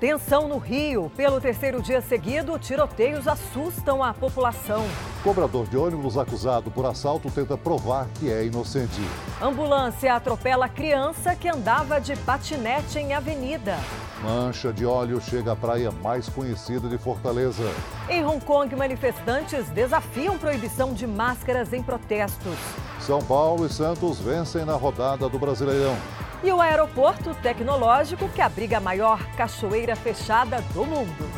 [0.00, 1.12] Tensão no Rio.
[1.14, 4.82] Pelo terceiro dia seguido, tiroteios assustam a população.
[5.22, 9.02] Cobrador de ônibus acusado por assalto tenta provar que é inocente.
[9.42, 13.76] Ambulância atropela criança que andava de patinete em avenida.
[14.22, 17.70] Mancha de óleo chega à praia mais conhecida de Fortaleza.
[18.08, 22.56] Em Hong Kong, manifestantes desafiam proibição de máscaras em protestos.
[23.00, 25.96] São Paulo e Santos vencem na rodada do Brasileirão.
[26.42, 31.28] E o aeroporto tecnológico que abriga a maior cachoeira fechada do mundo.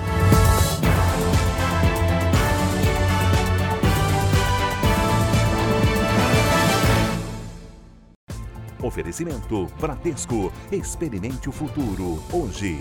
[8.80, 10.52] Oferecimento Bradesco.
[10.70, 12.78] Experimente o futuro hoje.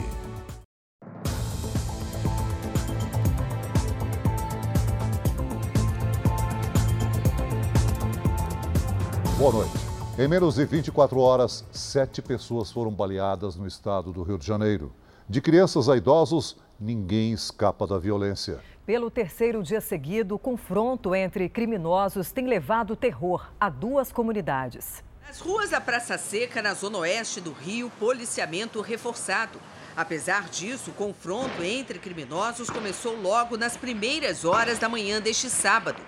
[9.37, 9.90] Boa noite.
[10.19, 14.93] Em menos de 24 horas, sete pessoas foram baleadas no estado do Rio de Janeiro.
[15.27, 18.59] De crianças a idosos, ninguém escapa da violência.
[18.85, 25.01] Pelo terceiro dia seguido, o confronto entre criminosos tem levado terror a duas comunidades.
[25.25, 29.59] Nas ruas da Praça Seca, na zona oeste do Rio, policiamento reforçado.
[29.95, 36.01] Apesar disso, o confronto entre criminosos começou logo nas primeiras horas da manhã deste sábado.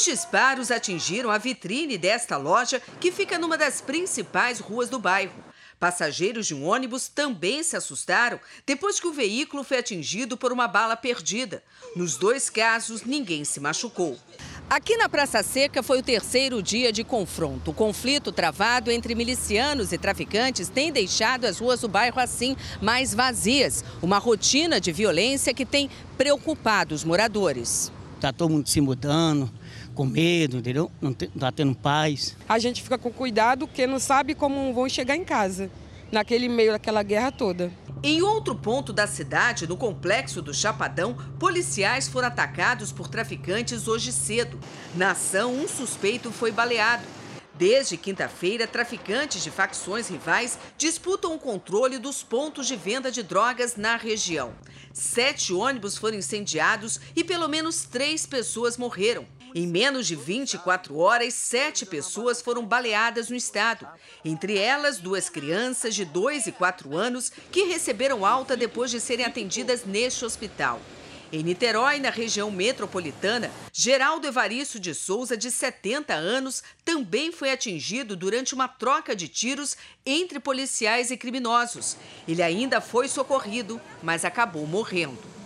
[0.00, 5.44] Os disparos atingiram a vitrine desta loja, que fica numa das principais ruas do bairro.
[5.78, 10.66] Passageiros de um ônibus também se assustaram depois que o veículo foi atingido por uma
[10.66, 11.62] bala perdida.
[11.94, 14.16] Nos dois casos, ninguém se machucou.
[14.70, 17.70] Aqui na Praça Seca foi o terceiro dia de confronto.
[17.70, 23.12] O conflito travado entre milicianos e traficantes tem deixado as ruas do bairro assim mais
[23.12, 23.84] vazias.
[24.00, 27.92] Uma rotina de violência que tem preocupado os moradores.
[28.20, 29.50] Está todo mundo se mudando,
[29.94, 30.90] com medo, entendeu?
[31.00, 32.36] Não está tendo paz.
[32.48, 35.70] A gente fica com cuidado porque não sabe como vão chegar em casa,
[36.10, 37.70] naquele meio daquela guerra toda.
[38.02, 44.10] Em outro ponto da cidade, no complexo do Chapadão, policiais foram atacados por traficantes hoje
[44.10, 44.58] cedo.
[44.94, 47.04] Na ação, um suspeito foi baleado.
[47.60, 53.76] Desde quinta-feira, traficantes de facções rivais disputam o controle dos pontos de venda de drogas
[53.76, 54.54] na região.
[54.94, 59.26] Sete ônibus foram incendiados e pelo menos três pessoas morreram.
[59.54, 63.88] Em menos de 24 horas, sete pessoas foram baleadas no estado.
[64.24, 69.26] Entre elas, duas crianças de 2 e 4 anos que receberam alta depois de serem
[69.26, 70.80] atendidas neste hospital.
[71.32, 78.16] Em Niterói, na região metropolitana, Geraldo Evaristo de Souza, de 70 anos, também foi atingido
[78.16, 81.96] durante uma troca de tiros entre policiais e criminosos.
[82.26, 85.39] Ele ainda foi socorrido, mas acabou morrendo.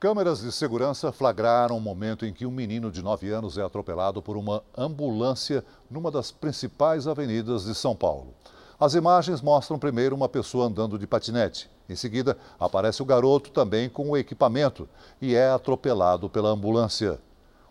[0.00, 4.22] Câmeras de segurança flagraram o momento em que um menino de 9 anos é atropelado
[4.22, 8.32] por uma ambulância numa das principais avenidas de São Paulo.
[8.78, 11.68] As imagens mostram primeiro uma pessoa andando de patinete.
[11.88, 14.88] Em seguida, aparece o garoto também com o equipamento
[15.20, 17.18] e é atropelado pela ambulância.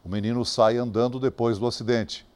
[0.03, 2.27] O menino sai andando depois do acidente.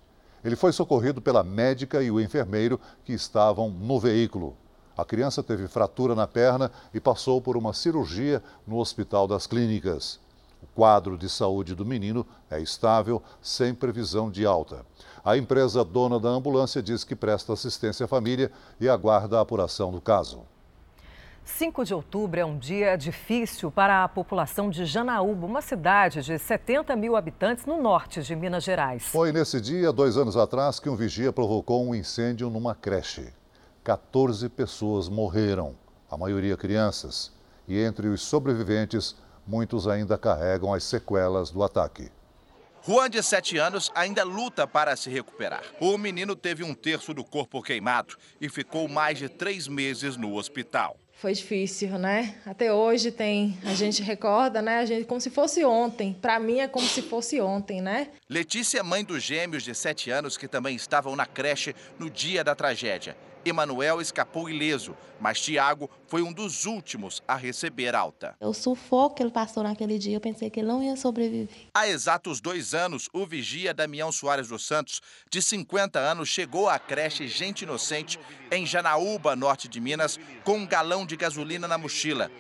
[0.42, 4.56] Ele foi socorrido pela médica e o enfermeiro que estavam no veículo.
[4.98, 10.20] A criança teve fratura na perna e passou por uma cirurgia no Hospital das Clínicas.
[10.62, 14.86] O quadro de saúde do menino é estável, sem previsão de alta.
[15.26, 19.92] A empresa dona da ambulância diz que presta assistência à família e aguarda a apuração
[19.92, 20.42] do caso.
[21.44, 26.38] 5 de outubro é um dia difícil para a população de Janaúba, uma cidade de
[26.38, 29.04] 70 mil habitantes no norte de Minas Gerais.
[29.04, 33.34] Foi nesse dia, dois anos atrás, que um vigia provocou um incêndio numa creche.
[33.84, 35.76] 14 pessoas morreram,
[36.10, 37.32] a maioria crianças,
[37.68, 39.16] e entre os sobreviventes,
[39.48, 42.12] muitos ainda carregam as sequelas do ataque.
[42.88, 45.64] Juan, de 7 anos, ainda luta para se recuperar.
[45.80, 50.36] O menino teve um terço do corpo queimado e ficou mais de três meses no
[50.36, 50.96] hospital.
[51.14, 52.36] Foi difícil, né?
[52.46, 54.80] Até hoje tem, a gente recorda, né?
[54.80, 56.18] A gente como se fosse ontem.
[56.20, 58.10] Para mim é como se fosse ontem, né?
[58.28, 62.56] Letícia, mãe dos gêmeos de 7 anos que também estavam na creche no dia da
[62.56, 63.16] tragédia.
[63.44, 68.36] Emanuel escapou ileso, mas Tiago foi um dos últimos a receber alta.
[68.40, 71.50] O sufoco que ele passou naquele dia, eu pensei que ele não ia sobreviver.
[71.74, 76.78] Há exatos dois anos, o vigia Damião Soares dos Santos, de 50 anos, chegou à
[76.78, 78.20] creche Gente Inocente,
[78.52, 82.32] em Janaúba, norte de Minas, com um galão de gasolina na mochila.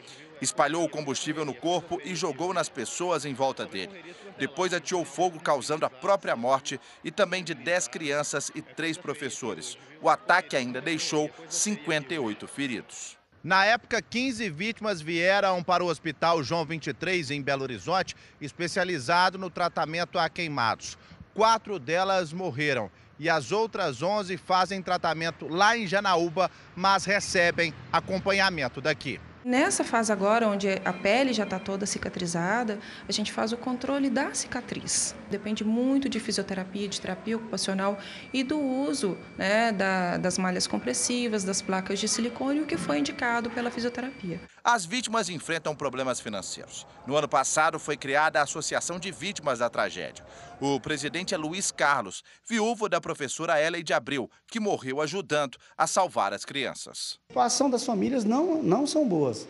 [0.41, 4.03] Espalhou o combustível no corpo e jogou nas pessoas em volta dele.
[4.39, 9.77] Depois ateou fogo, causando a própria morte e também de 10 crianças e 3 professores.
[10.01, 13.17] O ataque ainda deixou 58 feridos.
[13.43, 19.49] Na época, 15 vítimas vieram para o Hospital João 23, em Belo Horizonte, especializado no
[19.49, 20.97] tratamento a queimados.
[21.33, 28.81] Quatro delas morreram e as outras 11 fazem tratamento lá em Janaúba, mas recebem acompanhamento
[28.81, 29.19] daqui.
[29.43, 32.77] Nessa fase agora, onde a pele já está toda cicatrizada,
[33.09, 35.15] a gente faz o controle da cicatriz.
[35.31, 37.97] Depende muito de fisioterapia, de terapia ocupacional
[38.31, 42.99] e do uso né, da, das malhas compressivas, das placas de silicone, o que foi
[42.99, 44.39] indicado pela fisioterapia.
[44.63, 46.85] As vítimas enfrentam problemas financeiros.
[47.07, 50.23] No ano passado foi criada a Associação de Vítimas da Tragédia.
[50.59, 55.87] O presidente é Luiz Carlos, viúvo da professora Ellen de Abril, que morreu ajudando a
[55.87, 57.19] salvar as crianças.
[57.29, 59.47] A situação das famílias não, não são boas.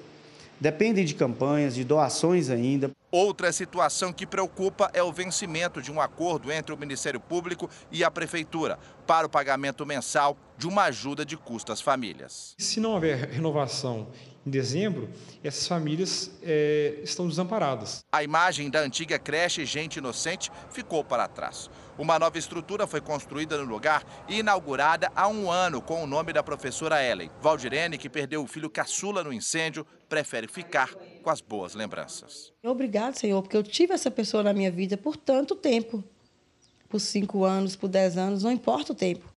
[0.62, 2.90] Dependem de campanhas, de doações ainda.
[3.12, 8.06] Outra situação que preocupa é o vencimento de um acordo entre o Ministério Público e
[8.06, 12.56] a Prefeitura para o pagamento mensal de uma ajuda de custo às famílias.
[12.58, 14.08] Se não houver renovação
[14.46, 15.10] em dezembro,
[15.44, 18.00] essas famílias é, estão desamparadas.
[18.13, 21.69] A imagem da antiga creche Gente Inocente ficou para trás.
[22.01, 26.33] Uma nova estrutura foi construída no lugar e inaugurada há um ano com o nome
[26.33, 27.30] da professora Ellen.
[27.39, 32.51] Valdirene, que perdeu o filho caçula no incêndio, prefere ficar com as boas lembranças.
[32.63, 36.03] Obrigado, Senhor, porque eu tive essa pessoa na minha vida por tanto tempo.
[36.89, 39.31] Por cinco anos, por dez anos, não importa o tempo.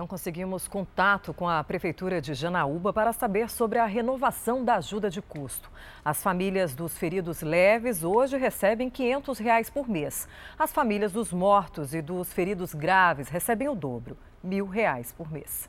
[0.00, 5.10] Não conseguimos contato com a Prefeitura de Janaúba para saber sobre a renovação da ajuda
[5.10, 5.70] de custo.
[6.02, 10.26] As famílias dos feridos leves hoje recebem 500 reais por mês.
[10.58, 15.68] As famílias dos mortos e dos feridos graves recebem o dobro, 1.000 reais por mês.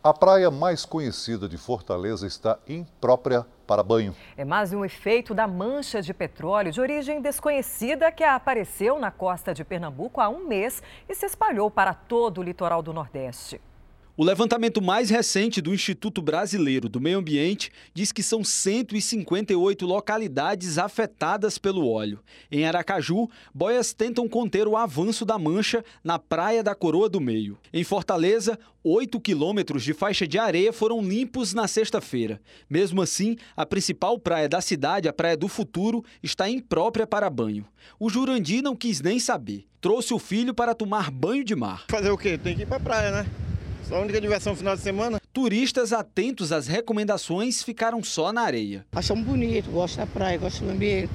[0.00, 4.14] A praia mais conhecida de Fortaleza está imprópria para banho.
[4.36, 9.52] É mais um efeito da mancha de petróleo de origem desconhecida que apareceu na costa
[9.52, 13.60] de Pernambuco há um mês e se espalhou para todo o litoral do Nordeste.
[14.14, 20.76] O levantamento mais recente do Instituto Brasileiro do Meio Ambiente diz que são 158 localidades
[20.76, 22.20] afetadas pelo óleo.
[22.50, 27.56] Em Aracaju, boias tentam conter o avanço da mancha na Praia da Coroa do Meio.
[27.72, 32.38] Em Fortaleza, 8 quilômetros de faixa de areia foram limpos na sexta-feira.
[32.68, 37.64] Mesmo assim, a principal praia da cidade, a Praia do Futuro, está imprópria para banho.
[37.98, 39.64] O Jurandi não quis nem saber.
[39.80, 41.86] Trouxe o filho para tomar banho de mar.
[41.88, 42.36] Fazer o quê?
[42.36, 43.51] Tem que ir para a praia, né?
[43.88, 45.20] Só a única diversão final de semana.
[45.32, 48.86] Turistas atentos às recomendações ficaram só na areia.
[48.92, 51.12] Achamos bonito, gosto da praia, gosto do ambiente.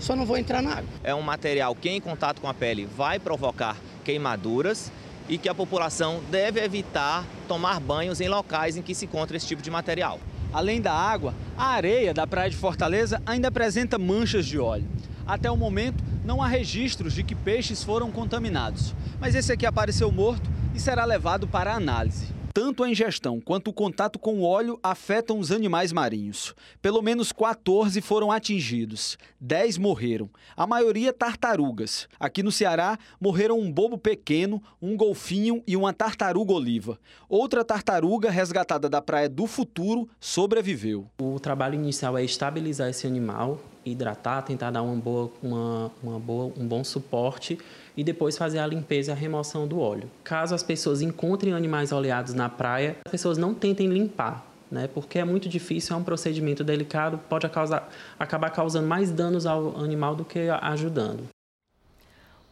[0.00, 0.88] Só não vou entrar na água.
[1.02, 4.92] É um material que em contato com a pele vai provocar queimaduras
[5.28, 9.46] e que a população deve evitar tomar banhos em locais em que se encontra esse
[9.46, 10.20] tipo de material.
[10.52, 14.86] Além da água, a areia da Praia de Fortaleza ainda apresenta manchas de óleo.
[15.26, 18.94] Até o momento, não há registros de que peixes foram contaminados.
[19.20, 22.32] Mas esse aqui apareceu morto e será levado para análise.
[22.54, 26.54] Tanto a ingestão quanto o contato com o óleo afetam os animais marinhos.
[26.80, 32.08] Pelo menos 14 foram atingidos, 10 morreram, a maioria tartarugas.
[32.18, 36.96] Aqui no Ceará, morreram um bobo pequeno, um golfinho e uma tartaruga oliva.
[37.28, 41.10] Outra tartaruga, resgatada da Praia do Futuro, sobreviveu.
[41.20, 46.52] O trabalho inicial é estabilizar esse animal, hidratar, tentar dar uma boa, uma, uma boa,
[46.56, 47.58] um bom suporte
[47.96, 50.10] e depois fazer a limpeza e a remoção do óleo.
[50.22, 54.88] Caso as pessoas encontrem animais oleados na praia, as pessoas não tentem limpar, né?
[54.92, 57.88] Porque é muito difícil, é um procedimento delicado, pode causar,
[58.18, 61.33] acabar causando mais danos ao animal do que ajudando.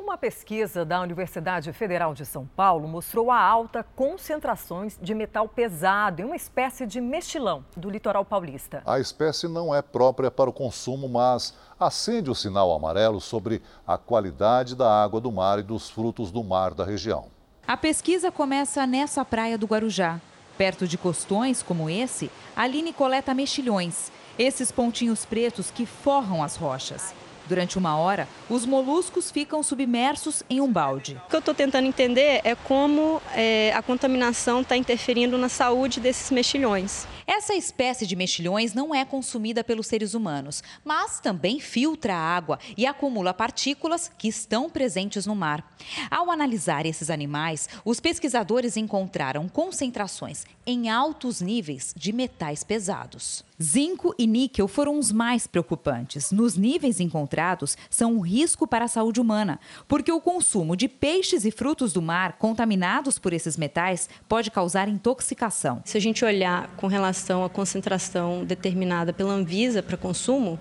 [0.02, 6.20] Uma pesquisa da Universidade Federal de São Paulo mostrou a alta concentrações de metal pesado
[6.20, 8.82] em uma espécie de mexilão do litoral paulista.
[8.84, 13.96] A espécie não é própria para o consumo, mas acende o sinal amarelo sobre a
[13.96, 17.26] qualidade da água do mar e dos frutos do mar da região.
[17.64, 20.20] A pesquisa começa nessa praia do Guarujá.
[20.58, 26.56] Perto de costões como esse, a Aline coleta mexilhões, esses pontinhos pretos que forram as
[26.56, 27.14] rochas.
[27.48, 31.20] Durante uma hora, os moluscos ficam submersos em um balde.
[31.26, 36.00] O que eu estou tentando entender é como é, a contaminação está interferindo na saúde
[36.00, 37.06] desses mexilhões.
[37.26, 42.58] Essa espécie de mexilhões não é consumida pelos seres humanos, mas também filtra a água
[42.76, 45.64] e acumula partículas que estão presentes no mar.
[46.10, 53.44] Ao analisar esses animais, os pesquisadores encontraram concentrações em altos níveis de metais pesados.
[53.62, 56.32] Zinco e níquel foram os mais preocupantes.
[56.32, 61.44] Nos níveis encontrados, são um risco para a saúde humana, porque o consumo de peixes
[61.44, 65.80] e frutos do mar contaminados por esses metais pode causar intoxicação.
[65.84, 70.58] Se a gente olhar com relação à concentração determinada pela Anvisa para consumo,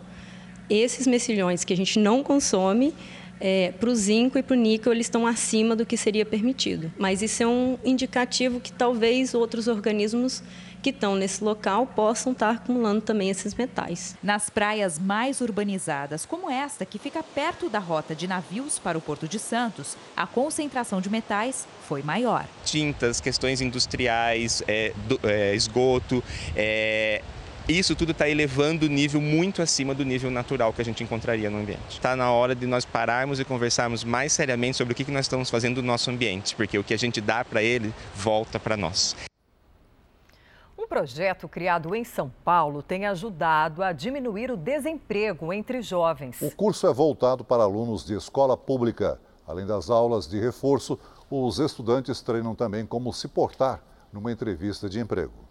[0.69, 2.93] esses mexilhões que a gente não consome
[3.41, 6.91] é, para o zinco e para o níquel eles estão acima do que seria permitido.
[6.97, 10.43] Mas isso é um indicativo que talvez outros organismos
[10.81, 14.15] que estão nesse local possam estar acumulando também esses metais.
[14.21, 19.01] Nas praias mais urbanizadas, como esta, que fica perto da rota de navios para o
[19.01, 22.47] Porto de Santos, a concentração de metais foi maior.
[22.65, 26.23] Tintas, questões industriais, é, do, é, esgoto,
[26.55, 27.21] é,
[27.77, 31.49] isso tudo está elevando o nível muito acima do nível natural que a gente encontraria
[31.49, 31.91] no ambiente.
[31.91, 35.49] Está na hora de nós pararmos e conversarmos mais seriamente sobre o que nós estamos
[35.49, 39.15] fazendo no nosso ambiente, porque o que a gente dá para ele volta para nós.
[40.77, 46.41] Um projeto criado em São Paulo tem ajudado a diminuir o desemprego entre jovens.
[46.41, 49.19] O curso é voltado para alunos de escola pública.
[49.47, 50.99] Além das aulas de reforço,
[51.29, 55.50] os estudantes treinam também como se portar numa entrevista de emprego.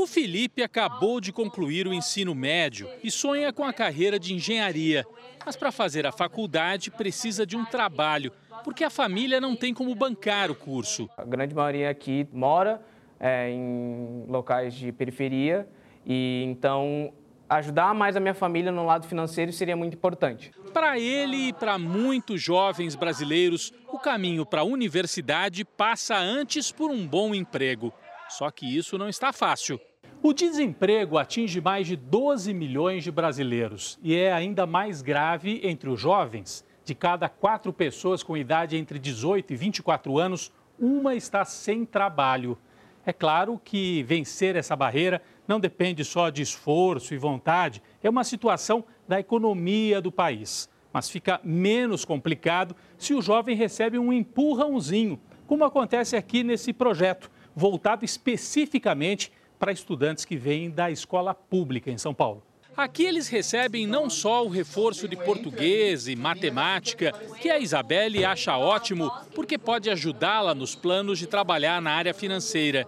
[0.00, 5.04] O Felipe acabou de concluir o ensino médio e sonha com a carreira de engenharia.
[5.44, 8.30] Mas para fazer a faculdade precisa de um trabalho,
[8.62, 11.10] porque a família não tem como bancar o curso.
[11.16, 12.80] A grande maioria aqui mora
[13.18, 15.68] é, em locais de periferia
[16.06, 17.12] e então
[17.48, 20.52] ajudar mais a minha família no lado financeiro seria muito importante.
[20.72, 26.88] Para ele e para muitos jovens brasileiros, o caminho para a universidade passa antes por
[26.88, 27.92] um bom emprego.
[28.28, 29.80] Só que isso não está fácil.
[30.20, 35.88] O desemprego atinge mais de 12 milhões de brasileiros e é ainda mais grave entre
[35.88, 36.64] os jovens.
[36.84, 42.58] De cada quatro pessoas com idade entre 18 e 24 anos, uma está sem trabalho.
[43.06, 48.24] É claro que vencer essa barreira não depende só de esforço e vontade, é uma
[48.24, 50.68] situação da economia do país.
[50.92, 57.30] Mas fica menos complicado se o jovem recebe um empurrãozinho, como acontece aqui nesse projeto
[57.54, 62.42] voltado especificamente para estudantes que vêm da escola pública em São Paulo.
[62.76, 68.56] Aqui eles recebem não só o reforço de português e matemática, que a Isabelle acha
[68.56, 72.86] ótimo, porque pode ajudá-la nos planos de trabalhar na área financeira.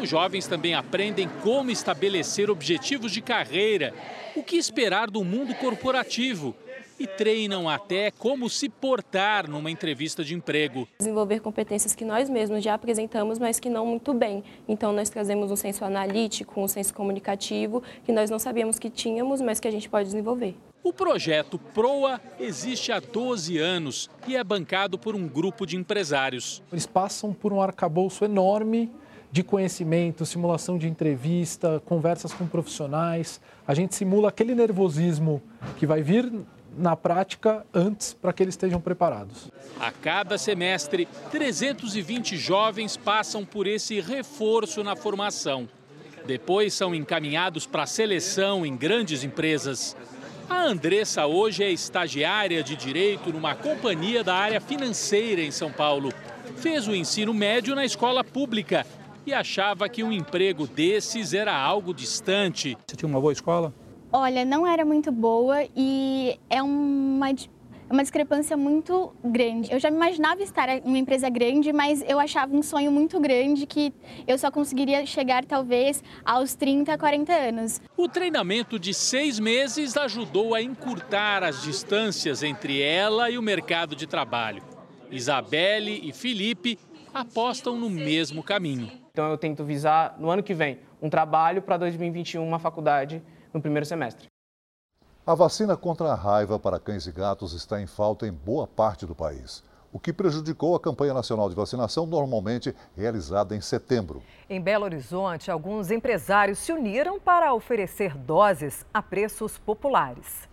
[0.00, 3.92] Os jovens também aprendem como estabelecer objetivos de carreira,
[4.36, 6.54] o que esperar do mundo corporativo
[6.98, 10.88] e treinam até como se portar numa entrevista de emprego.
[10.98, 14.42] Desenvolver competências que nós mesmos já apresentamos, mas que não muito bem.
[14.68, 19.40] Então, nós trazemos um senso analítico, um senso comunicativo, que nós não sabíamos que tínhamos,
[19.40, 20.54] mas que a gente pode desenvolver.
[20.82, 26.62] O projeto PROA existe há 12 anos e é bancado por um grupo de empresários.
[26.70, 28.88] Eles passam por um arcabouço enorme
[29.32, 33.40] de conhecimento, simulação de entrevista, conversas com profissionais.
[33.66, 35.42] A gente simula aquele nervosismo
[35.76, 36.32] que vai vir
[36.76, 39.50] na prática antes para que eles estejam preparados.
[39.80, 45.68] A cada semestre, 320 jovens passam por esse reforço na formação.
[46.26, 49.96] Depois são encaminhados para a seleção em grandes empresas.
[50.48, 56.12] A Andressa hoje é estagiária de direito numa companhia da área financeira em São Paulo.
[56.56, 58.86] Fez o ensino médio na escola pública
[59.26, 62.76] e achava que um emprego desses era algo distante.
[62.86, 63.74] Você tinha uma boa escola?
[64.18, 67.26] Olha, não era muito boa e é uma,
[67.90, 69.70] uma discrepância muito grande.
[69.70, 73.20] Eu já me imaginava estar em uma empresa grande, mas eu achava um sonho muito
[73.20, 73.92] grande que
[74.26, 77.82] eu só conseguiria chegar talvez aos 30, 40 anos.
[77.94, 83.94] O treinamento de seis meses ajudou a encurtar as distâncias entre ela e o mercado
[83.94, 84.62] de trabalho.
[85.10, 86.78] Isabelle e Felipe
[87.12, 88.90] apostam no mesmo caminho.
[89.12, 93.22] Então eu tento visar no ano que vem um trabalho para 2021, uma faculdade
[93.56, 94.28] no primeiro semestre.
[95.26, 99.04] A vacina contra a raiva para cães e gatos está em falta em boa parte
[99.04, 104.22] do país, o que prejudicou a campanha nacional de vacinação normalmente realizada em setembro.
[104.48, 110.48] Em Belo Horizonte, alguns empresários se uniram para oferecer doses a preços populares.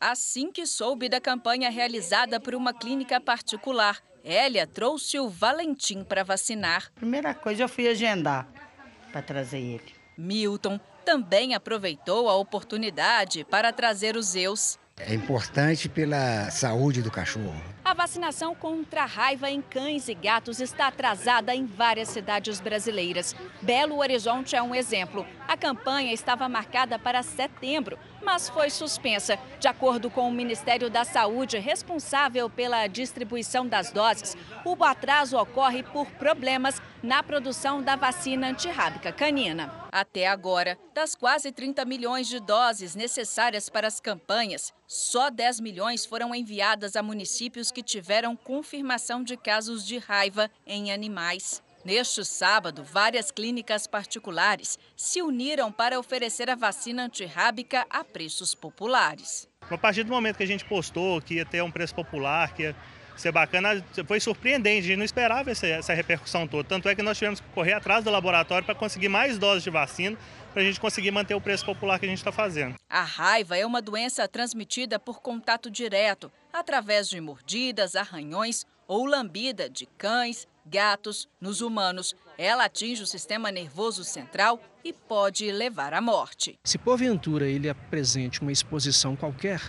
[0.00, 6.24] Assim que soube da campanha realizada por uma clínica particular, Hélia trouxe o Valentim para
[6.24, 6.90] vacinar.
[6.94, 8.48] Primeira coisa, eu fui agendar
[9.12, 9.92] para trazer ele.
[10.16, 14.78] Milton também aproveitou a oportunidade para trazer os Zeus.
[14.98, 17.60] É importante pela saúde do cachorro.
[17.84, 23.34] A vacinação contra a raiva em cães e gatos está atrasada em várias cidades brasileiras.
[23.60, 25.26] Belo Horizonte é um exemplo.
[25.48, 29.38] A campanha estava marcada para setembro, mas foi suspensa.
[29.58, 35.82] De acordo com o Ministério da Saúde, responsável pela distribuição das doses, o atraso ocorre
[35.82, 39.72] por problemas na produção da vacina antirrábica canina.
[39.90, 46.06] Até agora, das quase 30 milhões de doses necessárias para as campanhas, só 10 milhões
[46.06, 51.62] foram enviadas a municípios que tiveram confirmação de casos de raiva em animais.
[51.84, 59.48] Neste sábado, várias clínicas particulares se uniram para oferecer a vacina antirrábica a preços populares.
[59.68, 62.62] A partir do momento que a gente postou que ia ter um preço popular, que
[62.62, 62.76] ia
[63.16, 66.68] ser bacana, foi surpreendente, a gente não esperava essa, essa repercussão toda.
[66.68, 69.70] Tanto é que nós tivemos que correr atrás do laboratório para conseguir mais doses de
[69.70, 70.16] vacina,
[70.52, 72.76] para a gente conseguir manter o preço popular que a gente está fazendo.
[72.88, 79.68] A raiva é uma doença transmitida por contato direto, através de mordidas, arranhões ou lambida
[79.68, 82.14] de cães, gatos, nos humanos.
[82.38, 86.58] Ela atinge o sistema nervoso central e pode levar à morte.
[86.64, 89.60] Se porventura ele apresente uma exposição qualquer,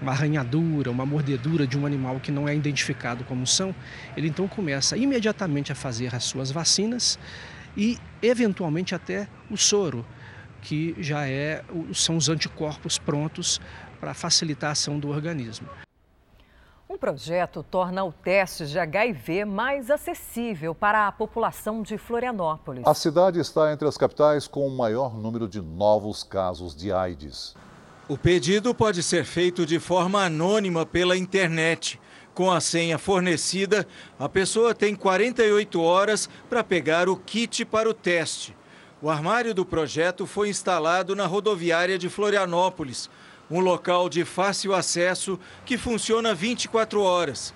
[0.00, 3.74] uma arranhadura, uma mordedura de um animal que não é identificado como são,
[4.16, 7.18] ele então começa imediatamente a fazer as suas vacinas
[7.76, 10.06] e eventualmente até o soro,
[10.62, 13.60] que já é, são os anticorpos prontos
[14.00, 15.68] para facilitar a ação do organismo.
[16.88, 22.86] Um projeto torna o teste de HIV mais acessível para a população de Florianópolis.
[22.86, 27.56] A cidade está entre as capitais com o maior número de novos casos de AIDS.
[28.08, 32.00] O pedido pode ser feito de forma anônima pela internet.
[32.32, 33.84] Com a senha fornecida,
[34.16, 38.56] a pessoa tem 48 horas para pegar o kit para o teste.
[39.02, 43.10] O armário do projeto foi instalado na rodoviária de Florianópolis,
[43.50, 47.54] um local de fácil acesso que funciona 24 horas.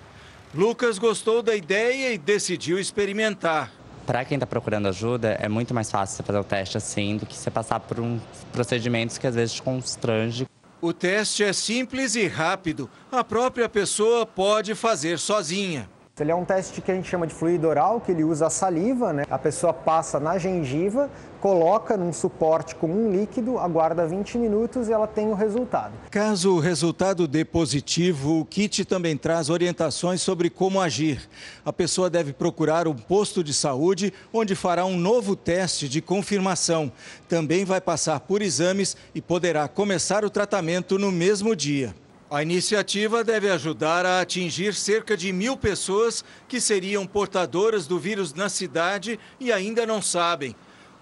[0.53, 3.71] Lucas gostou da ideia e decidiu experimentar.
[4.05, 7.25] Para quem está procurando ajuda, é muito mais fácil você fazer o teste assim do
[7.25, 8.19] que você passar por um
[8.51, 10.47] procedimentos que às vezes te constrange.
[10.81, 12.89] O teste é simples e rápido.
[13.11, 15.87] A própria pessoa pode fazer sozinha.
[16.19, 18.49] Ele é um teste que a gente chama de fluido oral, que ele usa a
[18.49, 19.23] saliva, né?
[19.27, 24.93] A pessoa passa na gengiva, coloca num suporte com um líquido, aguarda 20 minutos e
[24.93, 25.93] ela tem o resultado.
[26.11, 31.27] Caso o resultado dê positivo, o kit também traz orientações sobre como agir.
[31.65, 36.91] A pessoa deve procurar um posto de saúde onde fará um novo teste de confirmação.
[37.27, 41.95] Também vai passar por exames e poderá começar o tratamento no mesmo dia.
[42.33, 48.33] A iniciativa deve ajudar a atingir cerca de mil pessoas que seriam portadoras do vírus
[48.33, 50.55] na cidade e ainda não sabem.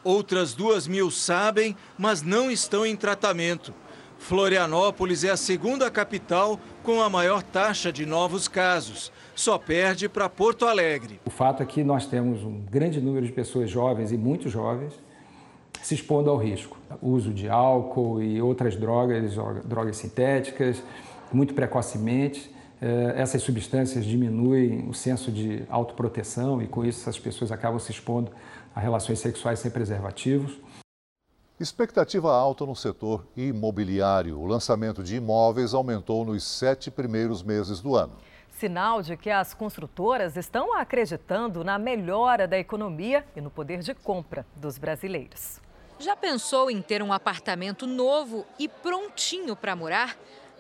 [0.04, 3.72] Outras duas mil sabem, mas não estão em tratamento.
[4.18, 9.12] Florianópolis é a segunda capital com a maior taxa de novos casos.
[9.36, 11.22] Só perde para Porto Alegre.
[11.28, 14.96] O fato é que nós temos um grande número de pessoas jovens e muito jovens
[15.82, 16.78] se expondo ao risco.
[17.02, 20.84] O uso de álcool e outras drogas, drogas sintéticas,
[21.32, 22.54] muito precocemente.
[22.82, 27.92] Eh, essas substâncias diminuem o senso de autoproteção e, com isso, essas pessoas acabam se
[27.92, 28.32] expondo
[28.74, 30.60] a relações sexuais sem preservativos.
[31.60, 34.40] Expectativa alta no setor imobiliário.
[34.40, 38.14] O lançamento de imóveis aumentou nos sete primeiros meses do ano.
[38.50, 43.94] Sinal de que as construtoras estão acreditando na melhora da economia e no poder de
[43.94, 45.60] compra dos brasileiros.
[46.00, 50.16] Já pensou em ter um apartamento novo e prontinho para morar?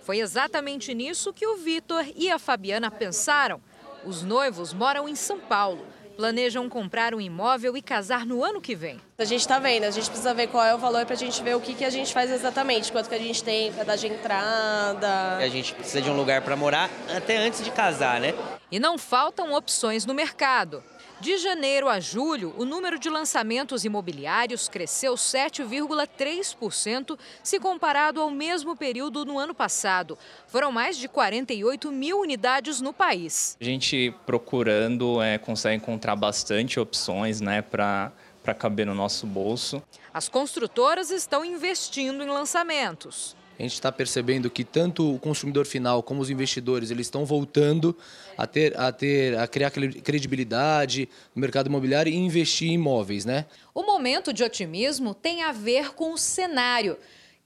[0.10, 3.62] Foi exatamente nisso que o Vitor e a Fabiana pensaram.
[4.04, 5.86] Os noivos moram em São Paulo.
[6.18, 9.00] Planejam comprar um imóvel e casar no ano que vem.
[9.20, 11.44] A gente está vendo, a gente precisa ver qual é o valor para a gente
[11.44, 13.98] ver o que, que a gente faz exatamente, quanto que a gente tem para dar
[13.98, 15.38] de entrada.
[15.38, 18.34] A gente precisa de um lugar para morar até antes de casar, né?
[18.72, 20.84] E não faltam opções no mercado.
[21.22, 28.74] De janeiro a julho, o número de lançamentos imobiliários cresceu 7,3% se comparado ao mesmo
[28.74, 30.18] período no ano passado.
[30.48, 33.58] Foram mais de 48 mil unidades no país.
[33.60, 38.14] A gente procurando é, consegue encontrar bastante opções né, para
[38.58, 39.84] caber no nosso bolso.
[40.14, 43.36] As construtoras estão investindo em lançamentos.
[43.60, 47.94] A gente está percebendo que tanto o consumidor final como os investidores eles estão voltando
[48.38, 53.46] a ter a ter a criar credibilidade no mercado imobiliário e investir em imóveis, né?
[53.76, 56.98] O momento de otimismo tem a ver com o cenário: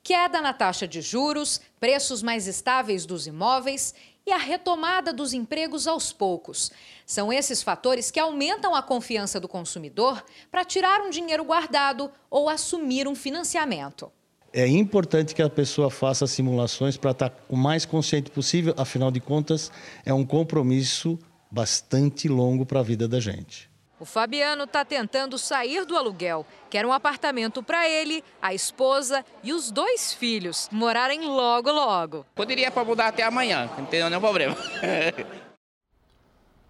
[0.04, 5.88] queda na taxa de juros, preços mais estáveis dos imóveis e a retomada dos empregos
[5.88, 6.72] aos poucos.
[7.08, 12.48] São esses fatores que aumentam a confiança do consumidor para tirar um dinheiro guardado ou
[12.50, 14.12] assumir um financiamento.
[14.56, 19.20] É importante que a pessoa faça simulações para estar o mais consciente possível, afinal de
[19.20, 19.72] contas,
[20.06, 21.18] é um compromisso
[21.50, 23.68] bastante longo para a vida da gente.
[24.00, 26.46] O Fabiano está tentando sair do aluguel.
[26.70, 32.24] Quer um apartamento para ele, a esposa e os dois filhos morarem logo, logo.
[32.36, 34.56] Poderia para mudar até amanhã, não tem nenhum problema.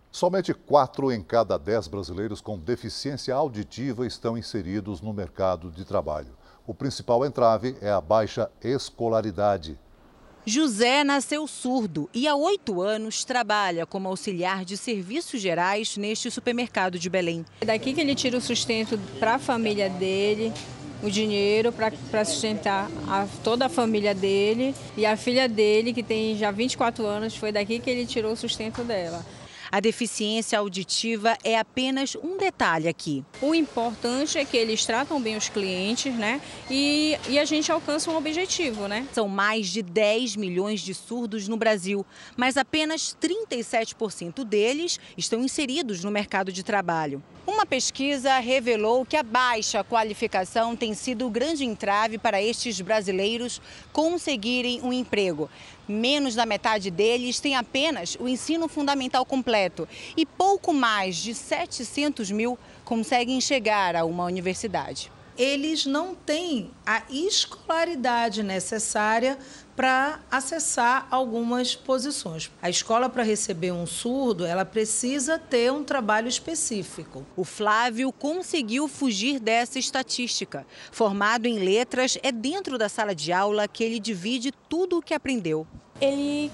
[0.10, 6.43] Somente quatro em cada dez brasileiros com deficiência auditiva estão inseridos no mercado de trabalho.
[6.66, 9.78] O principal entrave é a baixa escolaridade.
[10.46, 17.00] José nasceu surdo e há oito anos trabalha como auxiliar de serviços gerais neste supermercado
[17.00, 17.46] de Belém.
[17.62, 20.54] É daqui que ele tira o sustento para a família dele
[21.04, 26.38] o dinheiro para sustentar a, toda a família dele e a filha dele, que tem
[26.38, 29.24] já 24 anos, foi daqui que ele tirou o sustento dela.
[29.74, 33.26] A deficiência auditiva é apenas um detalhe aqui.
[33.42, 36.40] O importante é que eles tratam bem os clientes, né?
[36.70, 39.08] E, e a gente alcança um objetivo, né?
[39.12, 42.06] São mais de 10 milhões de surdos no Brasil,
[42.38, 47.24] mas apenas 37% deles estão inseridos no mercado de trabalho.
[47.46, 53.60] Uma pesquisa revelou que a baixa qualificação tem sido o grande entrave para estes brasileiros
[53.92, 55.50] conseguirem um emprego.
[55.88, 62.32] Menos da metade deles tem apenas o ensino fundamental completo e pouco mais de 700
[62.32, 65.12] mil conseguem chegar a uma universidade.
[65.38, 69.38] Eles não têm a escolaridade necessária
[69.76, 72.52] para acessar algumas posições.
[72.62, 77.26] A escola para receber um surdo, ela precisa ter um trabalho específico.
[77.36, 80.66] O Flávio conseguiu fugir dessa estatística.
[80.92, 85.14] Formado em letras, é dentro da sala de aula que ele divide tudo o que
[85.14, 85.66] aprendeu.
[86.00, 86.52] Ele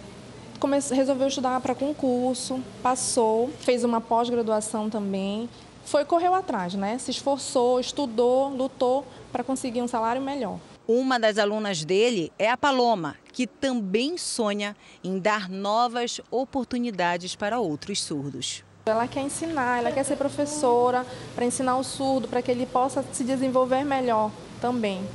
[0.60, 5.50] comece, resolveu estudar para concurso, passou, fez uma pós-graduação também,
[5.86, 6.98] foi correu atrás, né?
[7.00, 10.60] Se esforçou, estudou, lutou para conseguir um salário melhor.
[10.92, 17.60] Uma das alunas dele é a Paloma, que também sonha em dar novas oportunidades para
[17.60, 18.64] outros surdos.
[18.88, 23.04] Ela quer ensinar, ela quer ser professora para ensinar o surdo, para que ele possa
[23.14, 25.08] se desenvolver melhor também.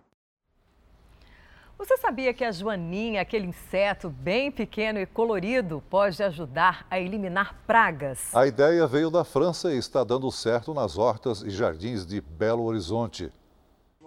[1.77, 7.53] Você sabia que a joaninha, aquele inseto bem pequeno e colorido, pode ajudar a eliminar
[7.67, 8.33] pragas?
[8.33, 12.63] A ideia veio da França e está dando certo nas hortas e jardins de Belo
[12.63, 13.33] Horizonte.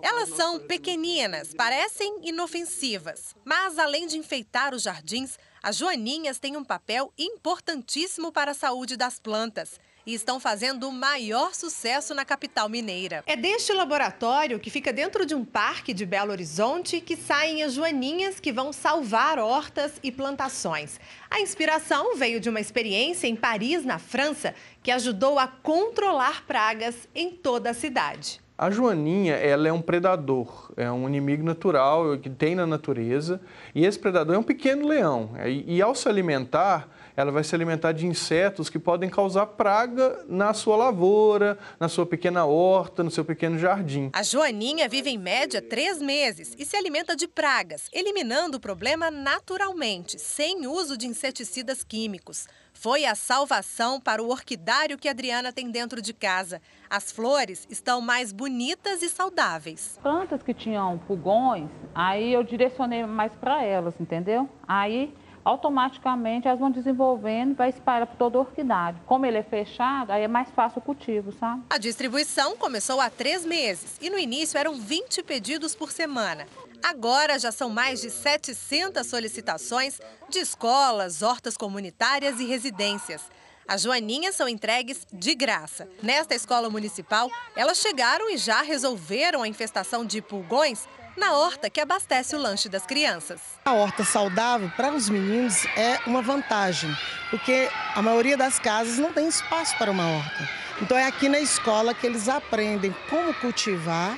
[0.10, 6.64] Elas são pequeninas, parecem inofensivas, mas além de enfeitar os jardins, as joaninhas têm um
[6.64, 12.70] papel importantíssimo para a saúde das plantas e estão fazendo o maior sucesso na capital
[12.70, 13.22] mineira.
[13.28, 17.74] É deste laboratório, que fica dentro de um parque de Belo Horizonte, que saem as
[17.74, 21.02] joaninhas que vão salvar hortas e plantações.
[21.30, 26.96] A inspiração veio de uma experiência em Paris, na França, que ajudou a controlar pragas
[27.14, 28.47] em toda a cidade.
[28.58, 33.40] A joaninha, ela é um predador, é um inimigo natural que tem na natureza,
[33.76, 35.30] e esse predador é um pequeno leão.
[35.46, 40.26] E, e ao se alimentar, ela vai se alimentar de insetos que podem causar praga
[40.28, 44.10] na sua lavoura, na sua pequena horta, no seu pequeno jardim.
[44.12, 49.12] A joaninha vive em média três meses e se alimenta de pragas, eliminando o problema
[49.12, 52.48] naturalmente, sem uso de inseticidas químicos.
[52.80, 56.62] Foi a salvação para o orquidário que a Adriana tem dentro de casa.
[56.88, 60.00] As flores estão mais bonitas e saudáveis.
[60.04, 64.48] Plantas que tinham pulgões, aí eu direcionei mais para elas, entendeu?
[64.68, 65.12] Aí
[65.44, 69.00] automaticamente elas vão desenvolvendo, vai espalhar para todo o orquidário.
[69.08, 71.64] Como ele é fechado, aí é mais fácil o cultivo, sabe?
[71.70, 76.46] A distribuição começou há três meses e no início eram 20 pedidos por semana.
[76.84, 83.22] Agora já são mais de 700 solicitações de escolas, hortas comunitárias e residências.
[83.68, 85.90] As joaninhas são entregues de graça.
[86.02, 90.88] Nesta escola municipal, elas chegaram e já resolveram a infestação de pulgões
[91.18, 93.42] na horta que abastece o lanche das crianças.
[93.66, 96.96] A horta saudável para os meninos é uma vantagem,
[97.30, 100.50] porque a maioria das casas não tem espaço para uma horta.
[100.82, 104.18] Então é aqui na escola que eles aprendem como cultivar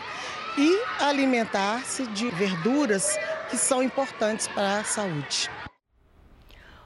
[0.60, 3.18] e alimentar-se de verduras
[3.50, 5.50] que são importantes para a saúde.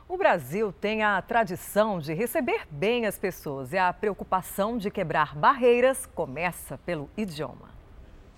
[0.07, 5.35] O Brasil tem a tradição de receber bem as pessoas e a preocupação de quebrar
[5.35, 7.73] barreiras começa pelo idioma.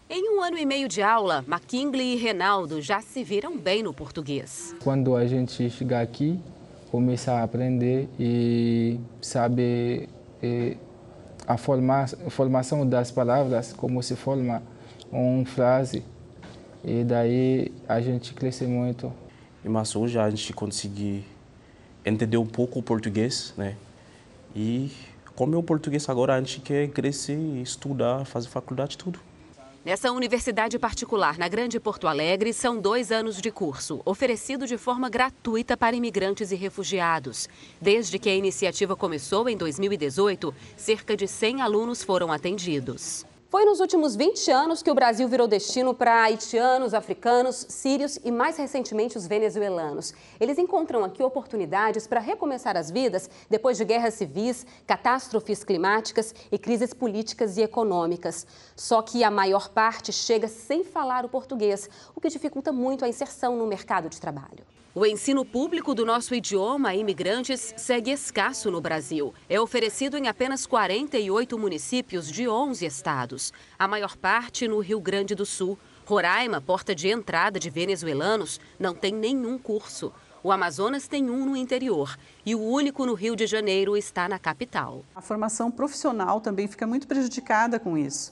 [0.09, 3.93] Em um ano e meio de aula, McKinley e Renaldo já se viram bem no
[3.93, 4.73] português.
[4.81, 6.39] Quando a gente chegar aqui,
[6.89, 10.07] começar a aprender e saber
[10.41, 10.77] eh,
[11.45, 14.63] a formação das palavras, como se forma
[15.11, 16.03] uma frase
[16.83, 19.11] e daí a gente cresce muito.
[19.63, 21.25] Mas hoje a gente conseguir
[22.05, 23.75] entender um pouco o português, né?
[24.55, 24.91] E
[25.35, 29.19] como é o português agora, a gente quer crescer, estudar, fazer faculdade, tudo.
[29.83, 35.09] Nessa universidade particular, na Grande Porto Alegre, são dois anos de curso, oferecido de forma
[35.09, 37.47] gratuita para imigrantes e refugiados.
[37.81, 43.25] Desde que a iniciativa começou em 2018, cerca de 100 alunos foram atendidos.
[43.55, 48.29] Foi nos últimos 20 anos que o Brasil virou destino para haitianos, africanos, sírios e,
[48.29, 50.13] mais recentemente, os venezuelanos.
[50.41, 56.57] Eles encontram aqui oportunidades para recomeçar as vidas depois de guerras civis, catástrofes climáticas e
[56.57, 58.45] crises políticas e econômicas.
[58.75, 63.07] Só que a maior parte chega sem falar o português, o que dificulta muito a
[63.07, 64.74] inserção no mercado de trabalho.
[64.97, 69.33] O ensino público do nosso idioma a imigrantes segue escasso no Brasil.
[69.49, 75.35] É oferecido em apenas 48 municípios de 11 estados, a maior parte no Rio Grande
[75.35, 75.77] do Sul.
[76.05, 80.13] Roraima, porta de entrada de venezuelanos, não tem nenhum curso.
[80.41, 84.39] O Amazonas tem um no interior e o único no Rio de Janeiro está na
[84.39, 85.03] capital.
[85.13, 88.31] A formação profissional também fica muito prejudicada com isso,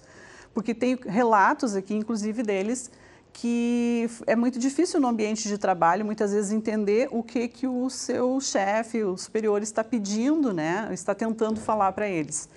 [0.54, 2.90] porque tem relatos aqui, inclusive deles,
[3.34, 7.90] que é muito difícil no ambiente de trabalho, muitas vezes, entender o que, que o
[7.90, 10.88] seu chefe, o superior, está pedindo, né?
[10.92, 12.48] está tentando falar para eles.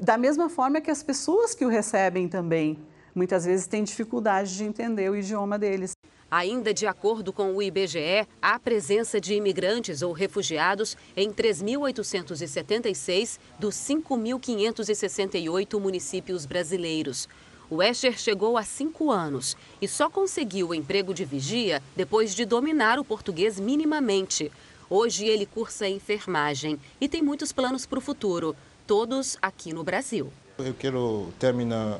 [0.00, 2.76] Da mesma forma que as pessoas que o recebem também,
[3.14, 5.92] muitas vezes, têm dificuldade de entender o idioma deles.
[6.30, 13.76] Ainda de acordo com o IBGE, há presença de imigrantes ou refugiados em 3.876 dos
[13.76, 17.28] 5.568 municípios brasileiros.
[17.74, 22.44] O Escher chegou há cinco anos e só conseguiu o emprego de vigia depois de
[22.44, 24.52] dominar o português minimamente.
[24.88, 28.54] Hoje ele cursa enfermagem e tem muitos planos para o futuro,
[28.86, 30.32] todos aqui no Brasil.
[30.56, 31.98] Eu quero terminar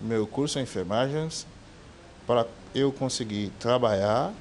[0.00, 1.28] meu curso em enfermagem
[2.24, 4.32] para eu conseguir trabalhar,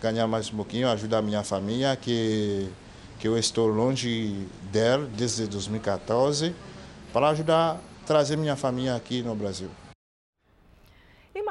[0.00, 2.70] ganhar mais um pouquinho, ajudar minha família, que,
[3.18, 6.54] que eu estou longe dela desde 2014,
[7.12, 9.68] para ajudar a trazer minha família aqui no Brasil.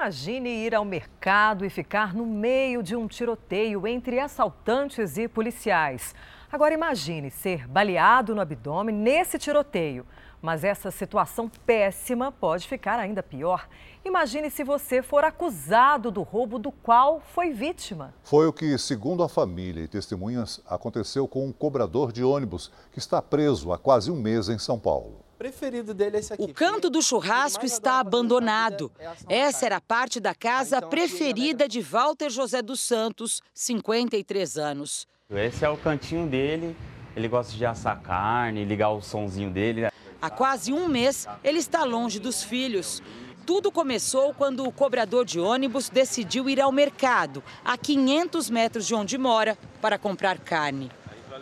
[0.06, 6.14] Imagine ir ao mercado e ficar no meio de um tiroteio entre assaltantes e policiais.
[6.52, 10.06] Agora imagine ser baleado no abdômen nesse tiroteio.
[10.40, 13.68] Mas essa situação péssima pode ficar ainda pior.
[14.06, 18.14] Imagine se você for acusado do roubo do qual foi vítima.
[18.22, 23.00] Foi o que, segundo a família e testemunhas, aconteceu com um cobrador de ônibus que
[23.00, 26.44] está preso há quase um mês em São Paulo preferido dele é esse aqui.
[26.44, 28.92] O canto do churrasco está abandonado.
[29.28, 34.58] É Essa era a parte da casa então, preferida de Walter José dos Santos, 53
[34.58, 35.08] anos.
[35.30, 36.76] Esse é o cantinho dele.
[37.16, 39.90] Ele gosta de assar carne, ligar o sonzinho dele.
[40.22, 43.02] Há quase um mês, ele está longe dos filhos.
[43.46, 48.96] Tudo começou quando o cobrador de ônibus decidiu ir ao mercado, a 500 metros de
[48.96, 50.92] onde mora, para comprar carne.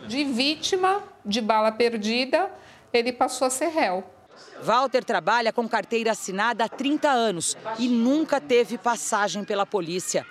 [0.06, 2.50] De vítima de bala perdida,
[2.98, 4.04] ele passou a ser réu.
[4.62, 10.26] Walter trabalha com carteira assinada há 30 anos e nunca teve passagem pela polícia.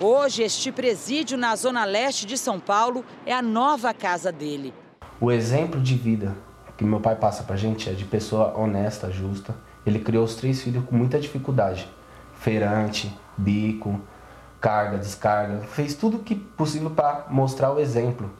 [0.00, 4.72] Hoje, este presídio na zona leste de São Paulo é a nova casa dele.
[5.20, 6.36] O exemplo de vida
[6.78, 9.52] que meu pai passa pra gente é de pessoa honesta, justa.
[9.84, 11.88] Ele criou os três filhos com muita dificuldade.
[12.34, 14.00] Feirante, bico,
[14.60, 15.58] carga, descarga.
[15.66, 18.30] Fez tudo que possível para mostrar o exemplo.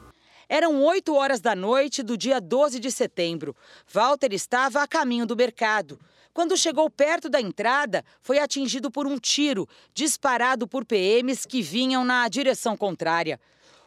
[0.51, 3.55] Eram 8 horas da noite do dia 12 de setembro.
[3.87, 5.99] Walter estava a caminho do mercado.
[6.33, 12.03] Quando chegou perto da entrada, foi atingido por um tiro disparado por PMs que vinham
[12.03, 13.39] na direção contrária.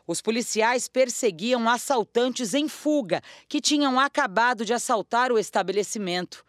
[0.07, 6.45] Os policiais perseguiam assaltantes em fuga que tinham acabado de assaltar o estabelecimento.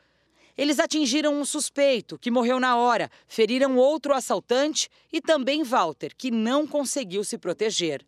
[0.56, 6.30] Eles atingiram um suspeito, que morreu na hora, feriram outro assaltante e também Walter, que
[6.30, 8.06] não conseguiu se proteger.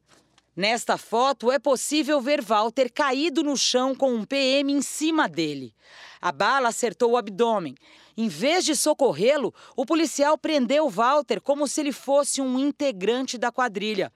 [0.55, 5.73] Nesta foto é possível ver Walter caído no chão com um PM em cima dele.
[6.21, 7.75] A bala acertou o abdômen.
[8.15, 13.51] Em vez de socorrê-lo, o policial prendeu Walter como se ele fosse um integrante da
[13.51, 14.13] quadrilha.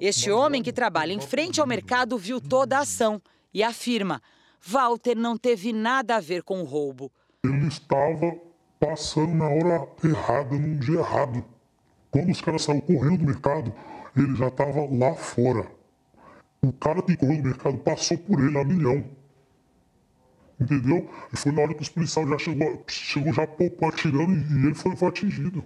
[0.00, 3.20] Este homem que trabalha em frente ao mercado viu toda a ação
[3.52, 4.22] e afirma:
[4.62, 7.12] Walter não teve nada a ver com o roubo.
[7.44, 8.34] Ele estava
[8.80, 11.44] passando na hora errada, num dia errado.
[12.10, 13.74] Quando os caras saíram correndo do mercado,
[14.16, 15.66] ele já estava lá fora.
[16.62, 19.04] O cara que correu do mercado passou por ele a milhão.
[20.60, 21.10] Entendeu?
[21.32, 24.96] E foi na hora que os policiais já chegou, chegou já atirando e ele foi,
[24.96, 25.64] foi atingido.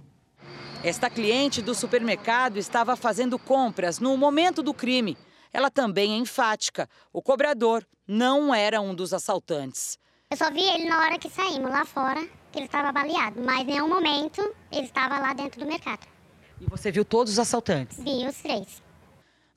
[0.83, 5.17] Esta cliente do supermercado estava fazendo compras no momento do crime.
[5.53, 6.89] Ela também é enfática.
[7.13, 9.99] O cobrador não era um dos assaltantes.
[10.31, 12.21] Eu só vi ele na hora que saímos lá fora,
[12.53, 16.07] que ele estava baleado, mas em nenhum momento ele estava lá dentro do mercado.
[16.61, 17.99] E você viu todos os assaltantes?
[17.99, 18.83] Vi os três.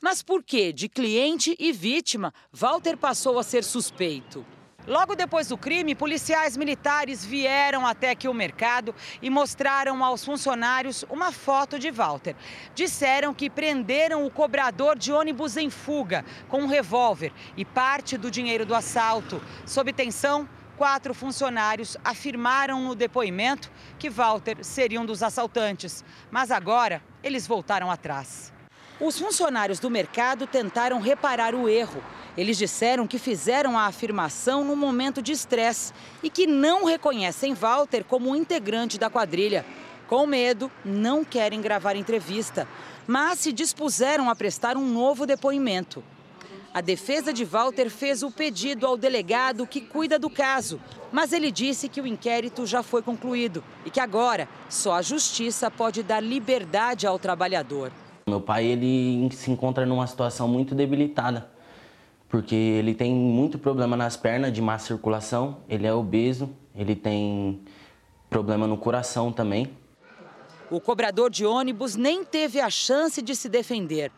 [0.01, 4.45] Mas por que, de cliente e vítima, Walter passou a ser suspeito?
[4.87, 11.05] Logo depois do crime, policiais militares vieram até aqui o mercado e mostraram aos funcionários
[11.07, 12.35] uma foto de Walter.
[12.73, 18.31] Disseram que prenderam o cobrador de ônibus em fuga com um revólver e parte do
[18.31, 19.39] dinheiro do assalto.
[19.67, 20.49] Sob tensão,
[20.81, 26.03] quatro funcionários afirmaram no depoimento que Walter seria um dos assaltantes.
[26.31, 28.51] Mas agora eles voltaram atrás.
[28.99, 32.03] Os funcionários do mercado tentaram reparar o erro.
[32.35, 38.03] Eles disseram que fizeram a afirmação no momento de estresse e que não reconhecem Walter
[38.03, 39.63] como integrante da quadrilha.
[40.07, 42.67] Com medo, não querem gravar entrevista.
[43.05, 46.03] mas se dispuseram a prestar um novo depoimento.
[46.73, 50.79] A defesa de Walter fez o pedido ao delegado que cuida do caso,
[51.11, 55.69] mas ele disse que o inquérito já foi concluído e que agora só a justiça
[55.69, 57.91] pode dar liberdade ao trabalhador.
[58.25, 61.51] Meu pai ele se encontra numa situação muito debilitada,
[62.29, 67.59] porque ele tem muito problema nas pernas de má circulação, ele é obeso, ele tem
[68.29, 69.69] problema no coração também.
[70.69, 74.09] O cobrador de ônibus nem teve a chance de se defender.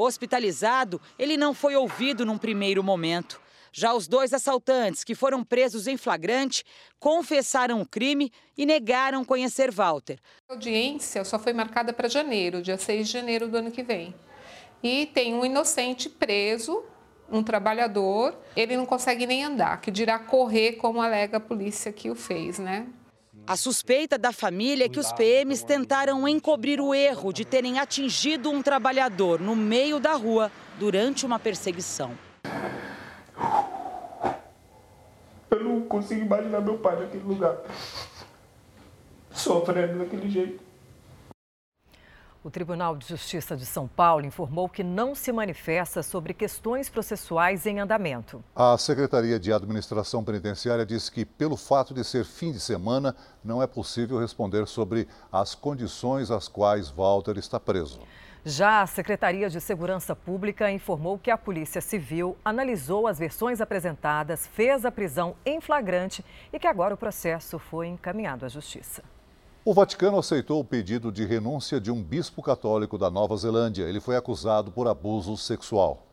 [0.00, 3.38] Hospitalizado, ele não foi ouvido num primeiro momento.
[3.70, 6.64] Já os dois assaltantes, que foram presos em flagrante,
[6.98, 10.18] confessaram o crime e negaram conhecer Walter.
[10.48, 14.14] A audiência só foi marcada para janeiro, dia 6 de janeiro do ano que vem.
[14.82, 16.82] E tem um inocente preso,
[17.30, 22.10] um trabalhador, ele não consegue nem andar, que dirá correr, como alega a polícia que
[22.10, 22.86] o fez, né?
[23.46, 28.50] A suspeita da família é que os PMs tentaram encobrir o erro de terem atingido
[28.50, 32.12] um trabalhador no meio da rua durante uma perseguição.
[35.50, 37.56] Eu não consigo imaginar meu pai naquele lugar,
[39.32, 40.69] sofrendo daquele jeito.
[42.42, 47.66] O Tribunal de Justiça de São Paulo informou que não se manifesta sobre questões processuais
[47.66, 48.42] em andamento.
[48.56, 53.62] A Secretaria de Administração Penitenciária disse que, pelo fato de ser fim de semana, não
[53.62, 58.00] é possível responder sobre as condições às quais Walter está preso.
[58.42, 64.46] Já a Secretaria de Segurança Pública informou que a Polícia Civil analisou as versões apresentadas,
[64.46, 69.02] fez a prisão em flagrante e que agora o processo foi encaminhado à Justiça.
[69.62, 73.84] O Vaticano aceitou o pedido de renúncia de um bispo católico da Nova Zelândia.
[73.84, 76.06] Ele foi acusado por abuso sexual.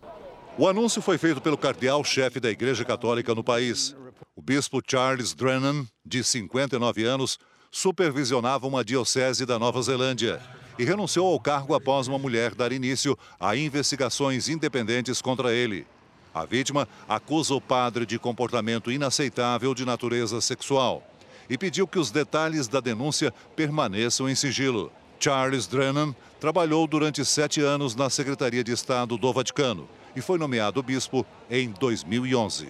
[0.58, 3.96] O anúncio foi feito pelo cardeal-chefe da Igreja Católica no país.
[4.36, 7.40] O bispo Charles Drennan, de 59 anos,
[7.72, 10.42] supervisionava uma diocese da Nova Zelândia
[10.78, 15.88] e renunciou ao cargo após uma mulher dar início a investigações independentes contra ele.
[16.34, 21.02] A vítima acusa o padre de comportamento inaceitável de natureza sexual
[21.50, 24.92] e pediu que os detalhes da denúncia permaneçam em sigilo.
[25.20, 30.82] Charles Drennan trabalhou durante sete anos na Secretaria de Estado do Vaticano e foi nomeado
[30.84, 32.68] bispo em 2011.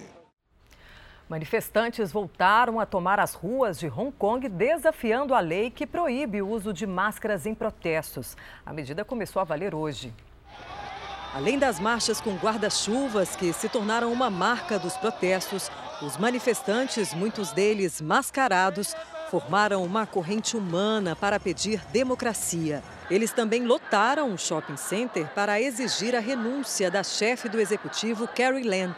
[1.30, 6.48] Manifestantes voltaram a tomar as ruas de Hong Kong, desafiando a lei que proíbe o
[6.48, 8.38] uso de máscaras em protestos.
[8.66, 10.14] A medida começou a valer hoje.
[11.38, 15.70] Além das marchas com guarda-chuvas, que se tornaram uma marca dos protestos,
[16.02, 18.96] os manifestantes, muitos deles mascarados,
[19.30, 22.82] formaram uma corrente humana para pedir democracia.
[23.08, 28.64] Eles também lotaram um shopping center para exigir a renúncia da chefe do executivo, Carrie
[28.64, 28.96] Lam.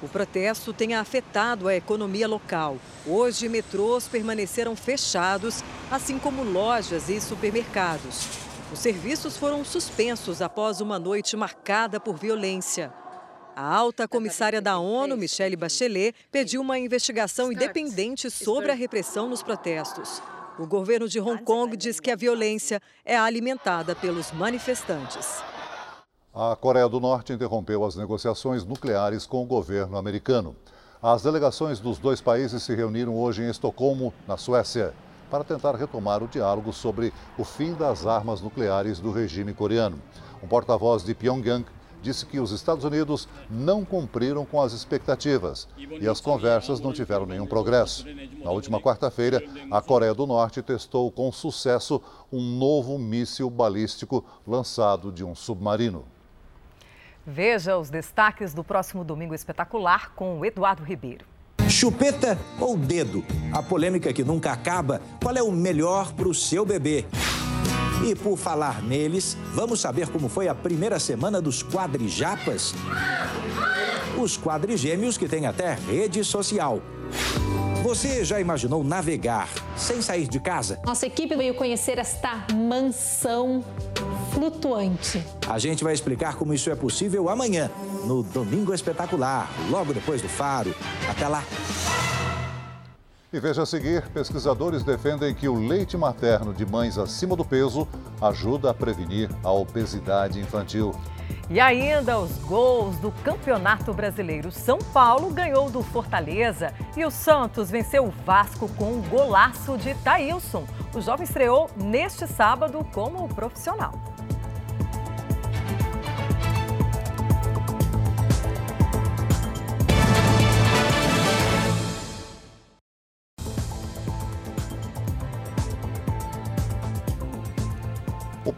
[0.00, 2.76] O protesto tem afetado a economia local.
[3.04, 8.47] Hoje, metrôs permaneceram fechados, assim como lojas e supermercados.
[8.70, 12.92] Os serviços foram suspensos após uma noite marcada por violência.
[13.56, 19.42] A alta comissária da ONU, Michelle Bachelet, pediu uma investigação independente sobre a repressão nos
[19.42, 20.22] protestos.
[20.58, 25.42] O governo de Hong Kong diz que a violência é alimentada pelos manifestantes.
[26.34, 30.54] A Coreia do Norte interrompeu as negociações nucleares com o governo americano.
[31.02, 34.92] As delegações dos dois países se reuniram hoje em Estocolmo, na Suécia,
[35.30, 40.00] para tentar retomar o diálogo sobre o fim das armas nucleares do regime coreano.
[40.42, 41.64] Um porta-voz de Pyongyang
[42.00, 47.26] disse que os Estados Unidos não cumpriram com as expectativas e as conversas não tiveram
[47.26, 48.04] nenhum progresso.
[48.42, 52.00] Na última quarta-feira, a Coreia do Norte testou com sucesso
[52.32, 56.04] um novo míssil balístico lançado de um submarino.
[57.26, 61.26] Veja os destaques do próximo Domingo Espetacular com o Eduardo Ribeiro.
[61.68, 63.22] Chupeta ou dedo?
[63.52, 65.02] A polêmica que nunca acaba.
[65.22, 67.04] Qual é o melhor para o seu bebê?
[68.06, 72.74] E por falar neles, vamos saber como foi a primeira semana dos quadrijapas?
[74.18, 76.80] Os quadrigêmeos que têm até rede social.
[77.82, 80.80] Você já imaginou navegar sem sair de casa?
[80.84, 83.64] Nossa equipe veio conhecer esta mansão
[84.38, 85.24] flutuante.
[85.48, 87.68] A gente vai explicar como isso é possível amanhã,
[88.04, 90.72] no Domingo Espetacular, logo depois do Faro.
[91.10, 91.42] Até lá!
[93.32, 97.86] E veja a seguir: pesquisadores defendem que o leite materno de mães acima do peso
[98.22, 100.94] ajuda a prevenir a obesidade infantil.
[101.50, 104.52] E ainda os gols do Campeonato Brasileiro.
[104.52, 109.94] São Paulo ganhou do Fortaleza e o Santos venceu o Vasco com um golaço de
[109.96, 110.64] Thailson.
[110.94, 113.92] O jovem estreou neste sábado como profissional.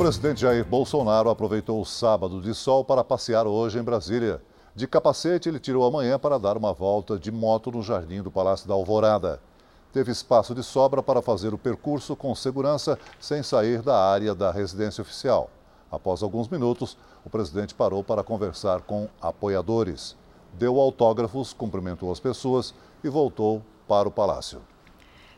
[0.01, 4.41] Presidente Jair Bolsonaro aproveitou o sábado de sol para passear hoje em Brasília.
[4.75, 8.67] De capacete, ele tirou amanhã para dar uma volta de moto no jardim do Palácio
[8.67, 9.43] da Alvorada.
[9.93, 14.51] Teve espaço de sobra para fazer o percurso com segurança sem sair da área da
[14.51, 15.51] residência oficial.
[15.93, 20.17] Após alguns minutos, o presidente parou para conversar com apoiadores.
[20.55, 22.73] Deu autógrafos, cumprimentou as pessoas
[23.05, 24.63] e voltou para o palácio.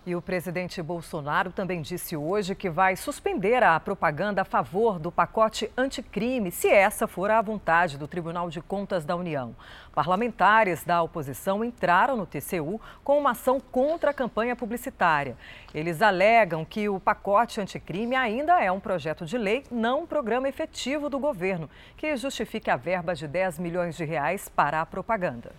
[0.04, 5.12] E o presidente Bolsonaro também disse hoje que vai suspender a propaganda a favor do
[5.12, 9.54] pacote anticrime, se essa for a vontade do Tribunal de Contas da União.
[9.94, 15.36] Parlamentares da oposição entraram no TCU com uma ação contra a campanha publicitária.
[15.72, 20.48] Eles alegam que o pacote anticrime ainda é um projeto de lei, não um programa
[20.48, 25.52] efetivo do governo, que justifique a verba de 10 milhões de reais para a propaganda.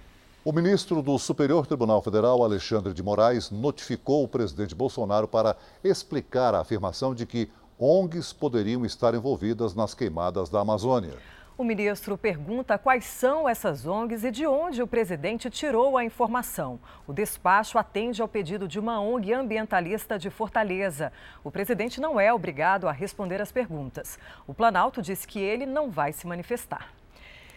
[0.45, 6.53] O ministro do Superior Tribunal Federal, Alexandre de Moraes, notificou o presidente Bolsonaro para explicar
[6.53, 11.13] a afirmação de que ONGs poderiam estar envolvidas nas queimadas da Amazônia.
[11.57, 16.77] O ministro pergunta quais são essas ONGs e de onde o presidente tirou a informação.
[17.07, 21.13] O despacho atende ao pedido de uma ONG ambientalista de Fortaleza.
[21.41, 24.19] O presidente não é obrigado a responder às perguntas.
[24.45, 26.89] O Planalto diz que ele não vai se manifestar.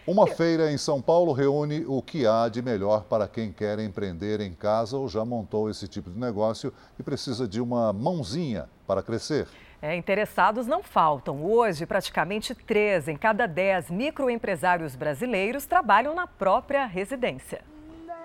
[0.06, 4.40] Uma feira em São Paulo reúne o que há de melhor para quem quer empreender
[4.40, 9.02] em casa ou já montou esse tipo de negócio e precisa de uma mãozinha para
[9.02, 9.48] crescer.
[9.82, 11.44] É, interessados não faltam.
[11.44, 17.64] Hoje, praticamente três em cada dez microempresários brasileiros trabalham na própria residência.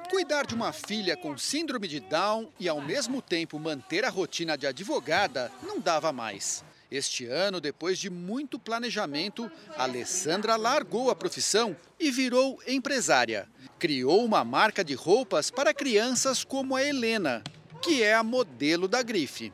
[0.07, 4.55] Cuidar de uma filha com síndrome de Down e, ao mesmo tempo, manter a rotina
[4.55, 6.63] de advogada não dava mais.
[6.91, 13.47] Este ano, depois de muito planejamento, Alessandra largou a profissão e virou empresária.
[13.79, 17.41] Criou uma marca de roupas para crianças como a Helena,
[17.81, 19.53] que é a modelo da grife.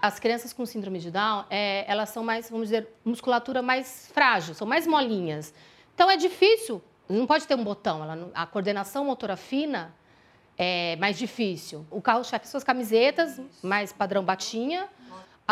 [0.00, 4.54] As crianças com síndrome de Down, é, elas são mais, vamos dizer, musculatura mais frágil,
[4.54, 5.52] são mais molinhas.
[5.92, 9.92] Então é difícil, não pode ter um botão, ela, a coordenação motora fina
[10.56, 11.84] é mais difícil.
[11.90, 14.88] O carro-chefe são as camisetas, mais padrão batinha,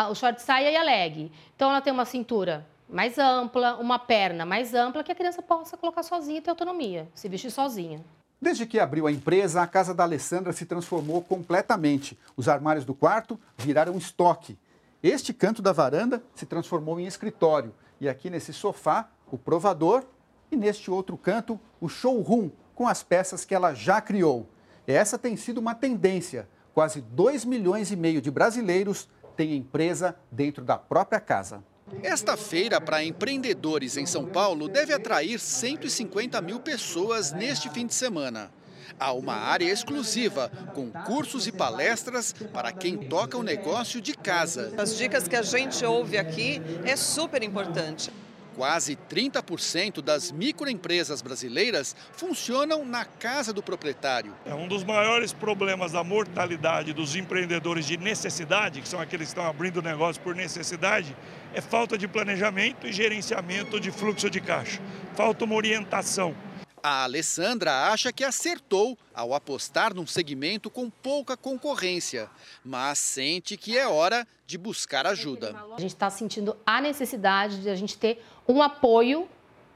[0.07, 1.31] o short saia e a leg.
[1.55, 5.75] Então ela tem uma cintura mais ampla, uma perna mais ampla que a criança possa
[5.75, 8.03] colocar sozinha e ter autonomia, se vestir sozinha.
[8.41, 12.17] Desde que abriu a empresa, a casa da Alessandra se transformou completamente.
[12.37, 14.57] Os armários do quarto viraram estoque.
[15.03, 17.75] Este canto da varanda se transformou em escritório.
[17.99, 20.05] E aqui nesse sofá, o provador.
[20.49, 24.47] E neste outro canto, o showroom, com as peças que ela já criou.
[24.87, 26.47] Essa tem sido uma tendência.
[26.73, 29.09] Quase 2 milhões e meio de brasileiros
[29.39, 31.63] tem empresa dentro da própria casa.
[32.03, 37.93] Esta feira para empreendedores em São Paulo deve atrair 150 mil pessoas neste fim de
[37.93, 38.51] semana.
[38.99, 44.73] Há uma área exclusiva, com cursos e palestras para quem toca o negócio de casa.
[44.77, 48.11] As dicas que a gente ouve aqui é super importante.
[48.55, 54.33] Quase 30% das microempresas brasileiras funcionam na casa do proprietário.
[54.45, 59.31] É um dos maiores problemas da mortalidade dos empreendedores de necessidade, que são aqueles que
[59.31, 61.15] estão abrindo negócio por necessidade,
[61.53, 64.81] é falta de planejamento e gerenciamento de fluxo de caixa.
[65.15, 66.35] Falta uma orientação.
[66.81, 72.29] A Alessandra acha que acertou ao apostar num segmento com pouca concorrência,
[72.63, 75.55] mas sente que é hora de buscar ajuda.
[75.75, 79.27] A gente está sentindo a necessidade de a gente ter um apoio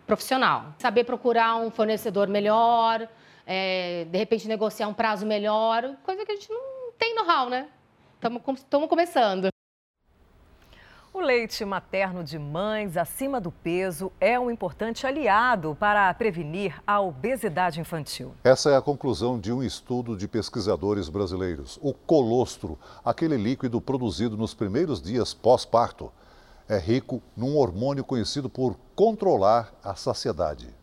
[0.08, 3.08] profissional, saber procurar um fornecedor melhor,
[3.46, 7.68] é, de repente negociar um prazo melhor, coisa que a gente não tem know-how, né?
[8.20, 9.53] Estamos começando.
[11.16, 17.00] O leite materno de mães acima do peso é um importante aliado para prevenir a
[17.00, 18.34] obesidade infantil.
[18.44, 21.78] Essa é a conclusão de um estudo de pesquisadores brasileiros.
[21.84, 26.12] O colostro, aquele líquido produzido nos primeiros dias pós-parto,
[26.68, 30.74] é rico num hormônio conhecido por controlar a saciedade.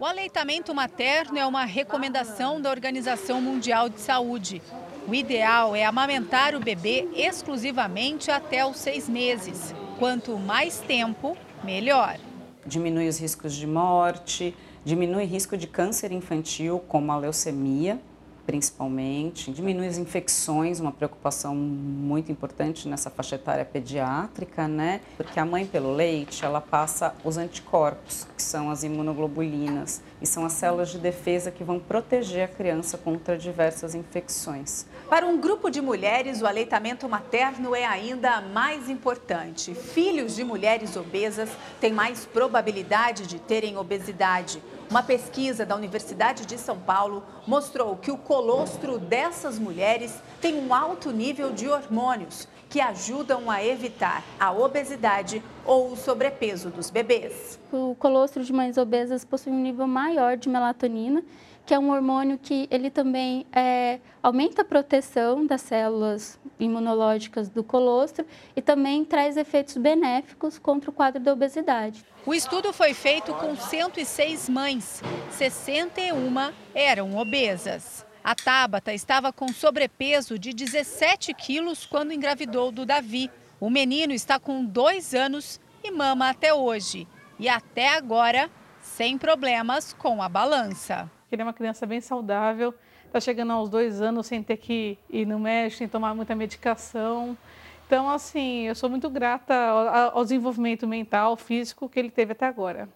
[0.00, 4.62] O aleitamento materno é uma recomendação da Organização Mundial de Saúde.
[5.06, 9.74] O ideal é amamentar o bebê exclusivamente até os seis meses.
[9.98, 12.16] Quanto mais tempo, melhor.
[12.64, 18.00] Diminui os riscos de morte, diminui risco de câncer infantil, como a leucemia,
[18.46, 25.00] principalmente, diminui as infecções, uma preocupação muito importante nessa faixa etária pediátrica, né?
[25.16, 30.44] Porque a mãe pelo leite, ela passa os anticorpos, que são as imunoglobulinas, e são
[30.44, 34.86] as células de defesa que vão proteger a criança contra diversas infecções.
[35.08, 39.74] Para um grupo de mulheres, o aleitamento materno é ainda mais importante.
[39.74, 44.62] Filhos de mulheres obesas têm mais probabilidade de terem obesidade.
[44.90, 50.74] Uma pesquisa da Universidade de São Paulo mostrou que o colostro dessas mulheres tem um
[50.74, 57.56] alto nível de hormônios que ajudam a evitar a obesidade ou o sobrepeso dos bebês.
[57.72, 61.22] O colostro de mães obesas possui um nível maior de melatonina,
[61.64, 67.62] que é um hormônio que ele também é, aumenta a proteção das células imunológicas do
[67.62, 72.04] colostro e também traz efeitos benéficos contra o quadro da obesidade.
[72.26, 78.06] O estudo foi feito com 106 mães, 61 eram obesas.
[78.22, 83.30] A Tabata estava com sobrepeso de 17 quilos quando engravidou do Davi.
[83.58, 87.08] O menino está com dois anos e mama até hoje.
[87.38, 88.50] E até agora,
[88.82, 91.10] sem problemas com a balança.
[91.30, 92.74] Ele é uma criança bem saudável,
[93.06, 97.36] está chegando aos dois anos sem ter que ir no médico, sem tomar muita medicação.
[97.86, 99.54] Então, assim, eu sou muito grata
[100.12, 102.88] ao desenvolvimento mental, físico que ele teve até agora.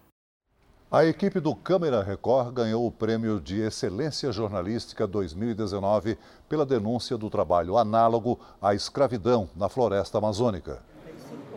[0.90, 6.16] A equipe do Câmara Record ganhou o Prêmio de Excelência Jornalística 2019
[6.48, 10.80] pela denúncia do trabalho análogo à escravidão na floresta amazônica.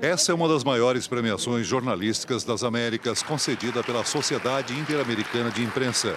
[0.02, 6.14] Essa é uma das maiores premiações jornalísticas das Américas, concedida pela Sociedade Interamericana de Imprensa.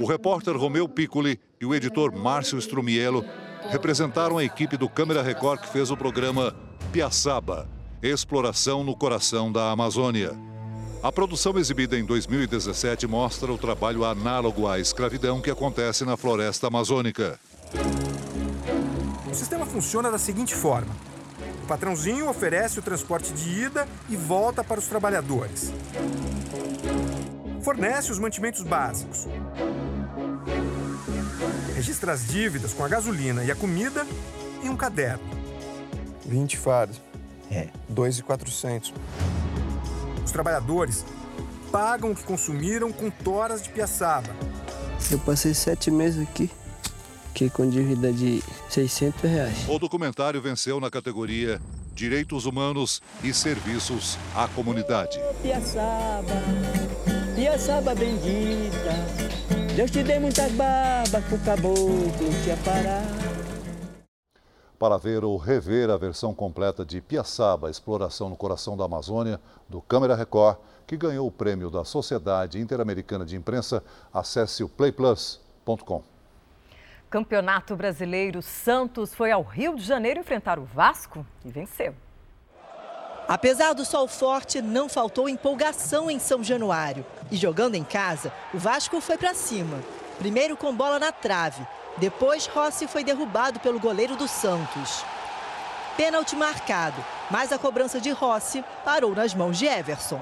[0.00, 3.22] O repórter Romeu Piccoli e o editor Márcio Strumiello
[3.68, 6.56] representaram a equipe do Câmara Record que fez o programa
[6.92, 7.68] Piaçaba,
[8.02, 10.34] Exploração no Coração da Amazônia.
[11.02, 16.68] A produção exibida em 2017 mostra o trabalho análogo à escravidão que acontece na floresta
[16.68, 17.38] amazônica.
[19.30, 20.94] O sistema funciona da seguinte forma:
[21.66, 25.72] o patrãozinho oferece o transporte de ida e volta para os trabalhadores.
[27.60, 29.26] Fornece os mantimentos básicos.
[31.74, 34.06] Registra as dívidas com a gasolina e a comida
[34.62, 35.24] em um caderno.
[36.24, 37.02] 20 fardos.
[37.50, 37.66] É.
[37.88, 38.94] 2,400.
[40.24, 41.04] Os trabalhadores
[41.72, 44.28] pagam o que consumiram com toras de piaçaba.
[45.10, 46.48] Eu passei sete meses aqui,
[47.36, 49.68] que com dívida de 600 reais.
[49.68, 51.60] O documentário venceu na categoria
[51.94, 55.20] Direitos Humanos e Serviços à Comunidade.
[55.42, 56.42] Piaçaba,
[57.34, 58.94] Piaçaba bendita,
[59.76, 62.10] Deus te dê muitas babas pro caboclo
[62.42, 63.04] te aparar.
[64.78, 69.82] Para ver ou rever a versão completa de Piaçaba, Exploração no Coração da Amazônia, do
[69.82, 70.56] Câmara Record,
[70.86, 76.15] que ganhou o prêmio da Sociedade Interamericana de Imprensa, acesse o playplus.com.
[77.16, 81.94] Campeonato Brasileiro Santos foi ao Rio de Janeiro enfrentar o Vasco e venceu.
[83.26, 87.06] Apesar do sol forte, não faltou empolgação em São Januário.
[87.30, 89.82] E jogando em casa, o Vasco foi para cima.
[90.18, 95.02] Primeiro com bola na trave, depois, Rossi foi derrubado pelo goleiro do Santos.
[95.96, 100.20] Pênalti marcado, mas a cobrança de Rossi parou nas mãos de Everson.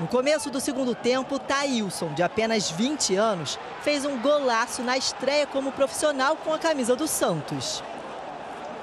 [0.00, 5.44] No começo do segundo tempo, Thailson, de apenas 20 anos, fez um golaço na estreia
[5.44, 7.82] como profissional com a camisa do Santos.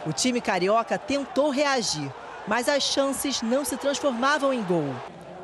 [0.06, 2.14] O time carioca tentou reagir,
[2.46, 4.94] mas as chances não se transformavam em gol.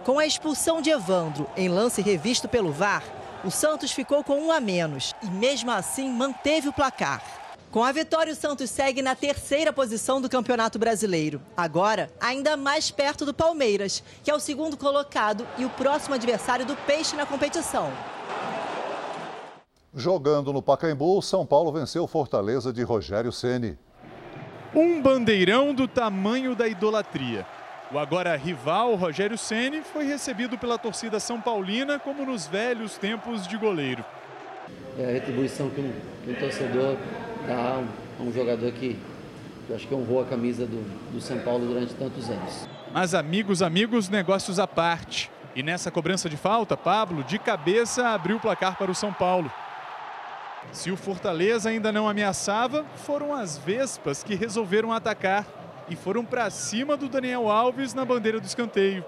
[0.03, 3.03] Com a expulsão de Evandro em lance revisto pelo VAR,
[3.45, 7.24] o Santos ficou com um a menos e, mesmo assim, manteve o placar.
[7.72, 11.41] Com a vitória, o Santos segue na terceira posição do Campeonato Brasileiro.
[11.55, 16.65] Agora, ainda mais perto do Palmeiras, que é o segundo colocado e o próximo adversário
[16.65, 17.89] do Peixe na competição.
[19.95, 23.78] Jogando no Pacaembu, São Paulo venceu Fortaleza de Rogério Ceni.
[24.76, 27.45] Um bandeirão do tamanho da idolatria.
[27.89, 33.47] O agora rival Rogério Ceni foi recebido pela torcida São Paulina como nos velhos tempos
[33.47, 34.03] de goleiro.
[34.97, 35.93] É a retribuição que um,
[36.26, 36.97] que um torcedor
[38.19, 38.97] um jogador que
[39.69, 40.83] eu acho que honrou a camisa do,
[41.13, 42.67] do São Paulo durante tantos anos.
[42.93, 45.31] Mas amigos, amigos, negócios à parte.
[45.55, 49.51] E nessa cobrança de falta, Pablo, de cabeça, abriu o placar para o São Paulo.
[50.71, 55.45] Se o Fortaleza ainda não ameaçava, foram as Vespas que resolveram atacar
[55.89, 59.03] e foram para cima do Daniel Alves na bandeira do escanteio.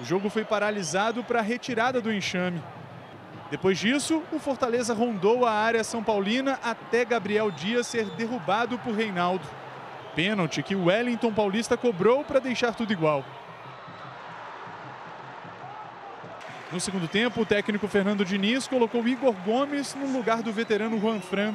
[0.00, 2.62] O jogo foi paralisado para a retirada do enxame.
[3.50, 8.94] Depois disso, o Fortaleza rondou a área São Paulina até Gabriel Dias ser derrubado por
[8.94, 9.44] Reinaldo.
[10.14, 13.24] Pênalti que o Wellington Paulista cobrou para deixar tudo igual.
[16.72, 21.20] No segundo tempo, o técnico Fernando Diniz colocou Igor Gomes no lugar do veterano Juan
[21.20, 21.54] Fran.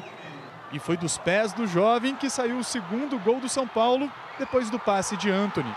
[0.74, 4.70] E foi dos pés do jovem que saiu o segundo gol do São Paulo depois
[4.70, 5.74] do passe de Anthony.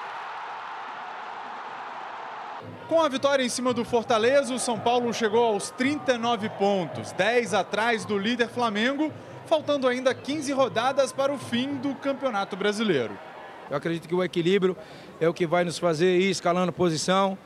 [2.88, 7.52] Com a vitória em cima do Fortaleza, o São Paulo chegou aos 39 pontos, 10
[7.52, 9.12] atrás do líder Flamengo,
[9.46, 13.16] faltando ainda 15 rodadas para o fim do Campeonato Brasileiro.
[13.70, 14.74] Eu acredito que o equilíbrio
[15.20, 17.36] é o que vai nos fazer ir escalando posição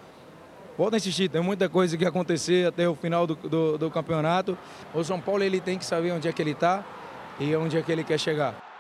[0.77, 4.57] volta a insistir, tem muita coisa que acontecer até o final do, do, do campeonato.
[4.95, 6.85] O São Paulo ele tem que saber onde é que ele está
[7.39, 8.72] e onde é que ele quer chegar.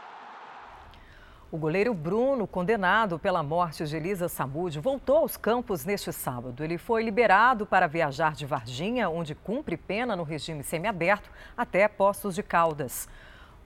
[1.53, 6.65] O goleiro Bruno, condenado pela morte de Elisa Samud, voltou aos campos neste sábado.
[6.65, 12.35] Ele foi liberado para viajar de Varginha, onde cumpre pena no regime semiaberto, até Poços
[12.35, 13.07] de Caldas.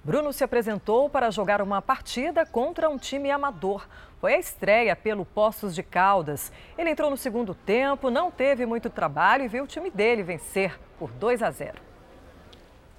[0.03, 3.87] Bruno se apresentou para jogar uma partida contra um time amador.
[4.21, 6.51] Foi a estreia pelo Poços de Caldas.
[6.77, 10.77] Ele entrou no segundo tempo, não teve muito trabalho e viu o time dele vencer
[10.99, 11.86] por 2 a 0.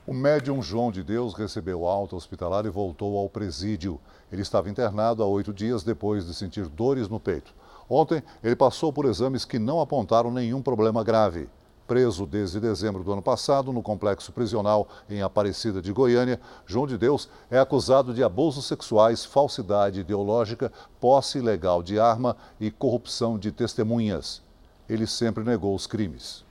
[0.10, 3.99] O médium João de Deus recebeu alta hospitalar e voltou ao presídio.
[4.32, 7.53] Ele estava internado há oito dias depois de sentir dores no peito.
[7.89, 11.49] Ontem, ele passou por exames que não apontaram nenhum problema grave.
[11.86, 16.97] Preso desde dezembro do ano passado no complexo prisional em Aparecida de Goiânia, João de
[16.97, 23.51] Deus é acusado de abusos sexuais, falsidade ideológica, posse ilegal de arma e corrupção de
[23.51, 24.41] testemunhas.
[24.88, 26.47] Ele sempre negou os crimes.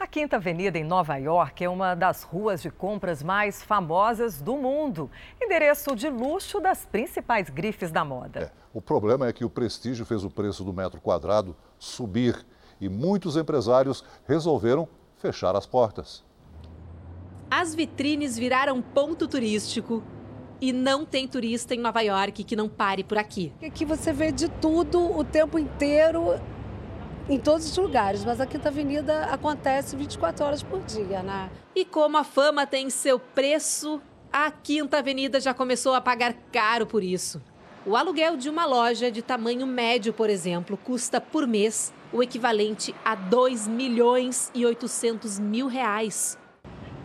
[0.00, 4.56] A Quinta Avenida em Nova York é uma das ruas de compras mais famosas do
[4.56, 5.10] mundo.
[5.38, 8.40] Endereço de luxo das principais grifes da moda.
[8.40, 12.46] É, o problema é que o prestígio fez o preço do metro quadrado subir
[12.80, 14.88] e muitos empresários resolveram
[15.18, 16.24] fechar as portas.
[17.50, 20.02] As vitrines viraram ponto turístico
[20.62, 23.52] e não tem turista em Nova York que não pare por aqui.
[23.62, 26.40] Aqui você vê de tudo o tempo inteiro
[27.30, 31.48] em todos os lugares, mas a Quinta Avenida acontece 24 horas por dia, né?
[31.76, 34.02] E como a fama tem seu preço,
[34.32, 37.40] a Quinta Avenida já começou a pagar caro por isso.
[37.86, 42.92] O aluguel de uma loja de tamanho médio, por exemplo, custa por mês o equivalente
[43.04, 46.36] a 2 milhões e 800 mil reais.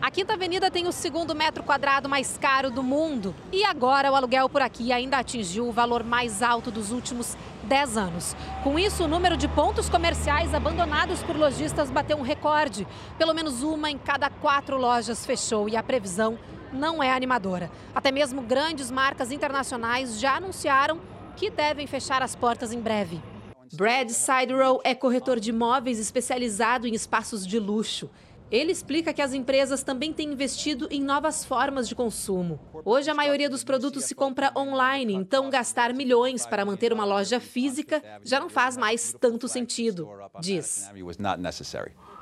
[0.00, 3.34] A Quinta Avenida tem o segundo metro quadrado mais caro do mundo.
[3.50, 7.96] E agora o aluguel por aqui ainda atingiu o valor mais alto dos últimos 10
[7.96, 8.36] anos.
[8.62, 12.86] Com isso, o número de pontos comerciais abandonados por lojistas bateu um recorde.
[13.18, 16.38] Pelo menos uma em cada quatro lojas fechou e a previsão
[16.72, 17.70] não é animadora.
[17.94, 21.00] Até mesmo grandes marcas internacionais já anunciaram
[21.36, 23.20] que devem fechar as portas em breve.
[23.72, 28.10] Brad Siderow é corretor de imóveis especializado em espaços de luxo.
[28.50, 32.60] Ele explica que as empresas também têm investido em novas formas de consumo.
[32.84, 37.40] Hoje, a maioria dos produtos se compra online, então gastar milhões para manter uma loja
[37.40, 40.08] física já não faz mais tanto sentido,
[40.40, 40.88] diz.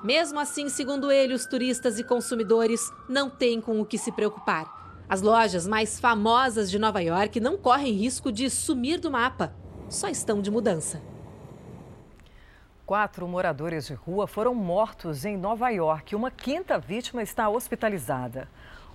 [0.03, 4.85] Mesmo assim, segundo ele, os turistas e consumidores não têm com o que se preocupar.
[5.07, 9.55] As lojas mais famosas de Nova York não correm risco de sumir do mapa,
[9.89, 11.03] só estão de mudança.
[12.87, 16.14] Quatro moradores de rua foram mortos em Nova York.
[16.14, 18.47] Uma quinta vítima está hospitalizada.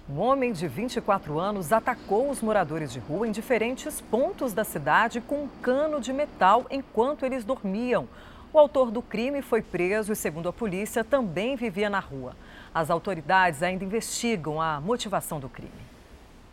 [0.07, 5.19] Um homem de 24 anos atacou os moradores de rua em diferentes pontos da cidade
[5.19, 8.07] com um cano de metal enquanto eles dormiam.
[8.53, 12.35] O autor do crime foi preso e, segundo a polícia, também vivia na rua.
[12.71, 15.71] As autoridades ainda investigam a motivação do crime.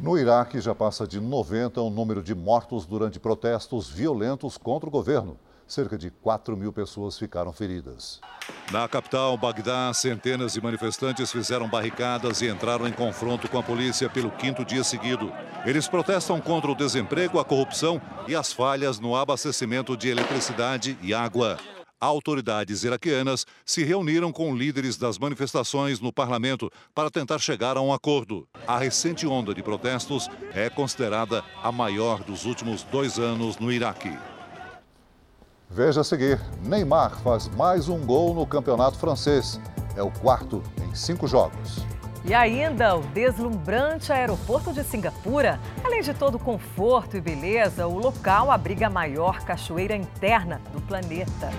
[0.01, 4.93] No Iraque, já passa de 90 o número de mortos durante protestos violentos contra o
[4.93, 5.37] governo
[5.67, 8.21] cerca de 4 mil pessoas ficaram feridas.
[8.71, 14.09] Na capital, Bagdá, centenas de manifestantes fizeram barricadas e entraram em confronto com a polícia
[14.09, 15.33] pelo quinto dia seguido.
[15.65, 21.13] Eles protestam contra o desemprego, a corrupção e as falhas no abastecimento de eletricidade e
[21.13, 21.59] água.
[21.99, 27.93] Autoridades iraquianas se reuniram com líderes das manifestações no parlamento para tentar chegar a um
[27.93, 28.47] acordo.
[28.67, 34.13] A recente onda de protestos é considerada a maior dos últimos dois anos no Iraque.
[35.71, 39.61] Veja a seguir: Neymar faz mais um gol no campeonato francês.
[39.97, 41.85] É o quarto em cinco jogos.
[42.25, 45.61] E ainda o deslumbrante aeroporto de Singapura.
[45.85, 50.81] Além de todo o conforto e beleza, o local abriga a maior cachoeira interna do
[50.81, 51.51] planeta.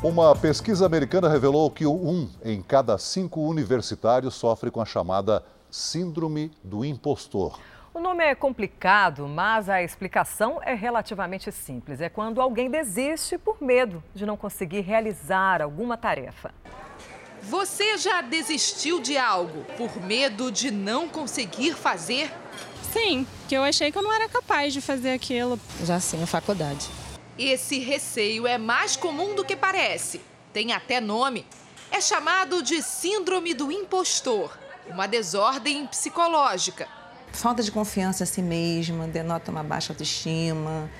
[0.00, 6.52] Uma pesquisa americana revelou que um em cada cinco universitários sofre com a chamada Síndrome
[6.62, 7.58] do Impostor.
[7.92, 12.00] O nome é complicado, mas a explicação é relativamente simples.
[12.00, 16.54] É quando alguém desiste por medo de não conseguir realizar alguma tarefa.
[17.42, 22.32] Você já desistiu de algo por medo de não conseguir fazer?
[22.92, 25.58] Sim, que eu achei que eu não era capaz de fazer aquilo.
[25.82, 26.88] Já sim, na faculdade.
[27.38, 30.20] Esse receio é mais comum do que parece.
[30.52, 31.46] Tem até nome.
[31.88, 34.58] É chamado de Síndrome do Impostor,
[34.88, 36.88] uma desordem psicológica.
[37.32, 40.90] Falta de confiança em si mesma, denota uma baixa autoestima,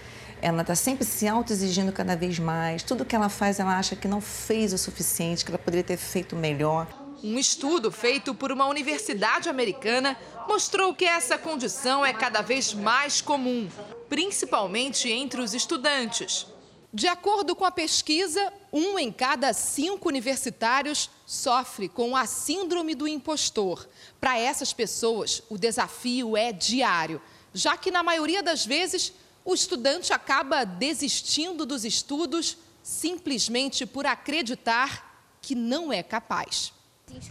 [0.41, 2.85] ela está sempre se autoexigindo cada vez mais.
[2.85, 5.97] Tudo que ela faz, ela acha que não fez o suficiente, que ela poderia ter
[5.97, 6.87] feito melhor.
[7.23, 10.17] Um estudo feito por uma universidade americana
[10.47, 13.69] mostrou que essa condição é cada vez mais comum,
[14.09, 16.47] principalmente entre os estudantes.
[16.93, 23.07] De acordo com a pesquisa, um em cada cinco universitários sofre com a síndrome do
[23.07, 23.87] impostor.
[24.19, 27.21] Para essas pessoas, o desafio é diário,
[27.53, 29.13] já que na maioria das vezes
[29.45, 36.73] o estudante acaba desistindo dos estudos simplesmente por acreditar que não é capaz.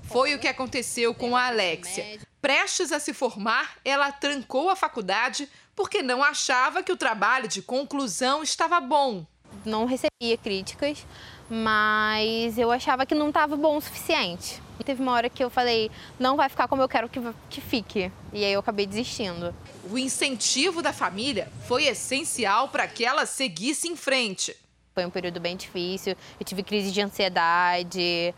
[0.03, 2.19] Foi o que aconteceu com a Alexia.
[2.41, 7.61] Prestes a se formar, ela trancou a faculdade porque não achava que o trabalho de
[7.61, 9.23] conclusão estava bom.
[9.63, 11.05] Não recebia críticas,
[11.47, 14.59] mas eu achava que não estava bom o suficiente.
[14.79, 17.61] E teve uma hora que eu falei, não vai ficar como eu quero que, que
[17.61, 18.11] fique.
[18.33, 19.53] E aí eu acabei desistindo.
[19.89, 24.55] O incentivo da família foi essencial para que ela seguisse em frente.
[24.95, 28.33] Foi um período bem difícil, eu tive crise de ansiedade,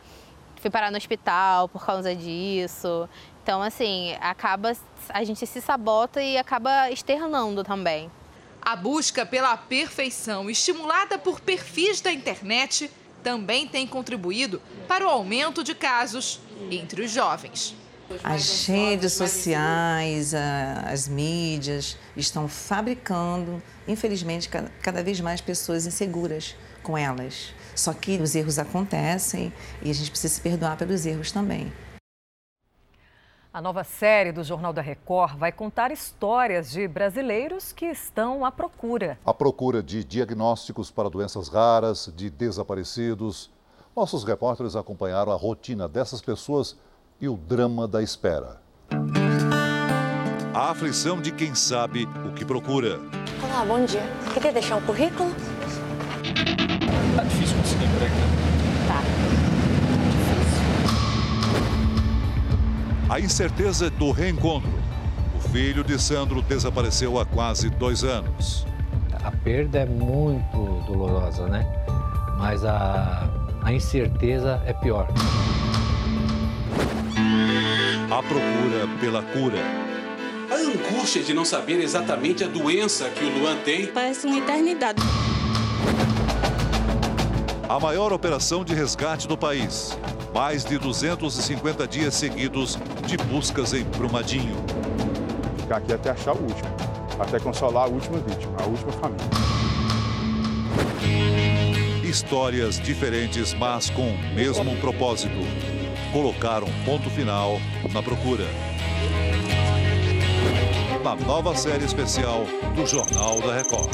[0.59, 3.07] fui parar no hospital por causa disso.
[3.49, 4.77] Então, assim, acaba
[5.09, 8.07] a gente se sabota e acaba externando também.
[8.61, 12.91] A busca pela perfeição, estimulada por perfis da internet,
[13.23, 16.39] também tem contribuído para o aumento de casos
[16.69, 17.75] entre os jovens.
[18.23, 20.35] As redes sociais,
[20.85, 27.51] as mídias estão fabricando, infelizmente, cada vez mais pessoas inseguras com elas.
[27.73, 31.73] Só que os erros acontecem e a gente precisa se perdoar pelos erros também.
[33.51, 38.51] A nova série do Jornal da Record vai contar histórias de brasileiros que estão à
[38.51, 39.17] procura.
[39.25, 43.49] À procura de diagnósticos para doenças raras, de desaparecidos.
[43.95, 46.77] Nossos repórteres acompanharam a rotina dessas pessoas
[47.19, 48.61] e o drama da espera.
[50.53, 52.99] A aflição de quem sabe o que procura.
[53.43, 54.03] Olá, bom dia.
[54.31, 55.31] Queria deixar um currículo?
[57.15, 57.48] Tá difícil
[63.09, 64.69] A incerteza do reencontro.
[65.35, 68.67] O filho de Sandro desapareceu há quase dois anos.
[69.23, 71.65] A perda é muito dolorosa, né?
[72.37, 73.27] Mas a,
[73.63, 75.07] a incerteza é pior.
[78.11, 79.57] A procura pela cura.
[80.51, 83.87] A angústia de não saber exatamente a doença que o Luan tem.
[83.87, 85.01] Parece uma eternidade.
[87.67, 89.97] A maior operação de resgate do país.
[90.33, 94.55] Mais de 250 dias seguidos de buscas em Brumadinho.
[95.57, 96.69] Ficar aqui até achar o último.
[97.19, 99.25] Até consolar a última vítima, a última família.
[102.03, 105.35] Histórias diferentes, mas com o mesmo propósito.
[106.11, 107.59] Colocar um ponto final
[107.93, 108.45] na procura.
[111.03, 113.89] Na nova série especial do Jornal da Record.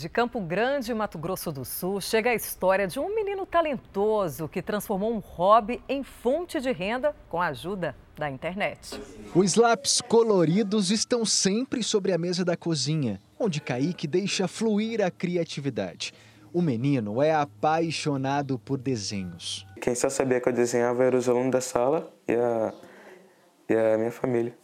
[0.00, 4.62] De Campo Grande, Mato Grosso do Sul, chega a história de um menino talentoso que
[4.62, 8.98] transformou um hobby em fonte de renda com a ajuda da internet.
[9.34, 15.10] Os lápis coloridos estão sempre sobre a mesa da cozinha, onde Kaique deixa fluir a
[15.10, 16.14] criatividade.
[16.50, 19.66] O menino é apaixonado por desenhos.
[19.82, 22.72] Quem só sabia que eu desenhava era os alunos da sala e a,
[23.68, 24.59] e a minha família.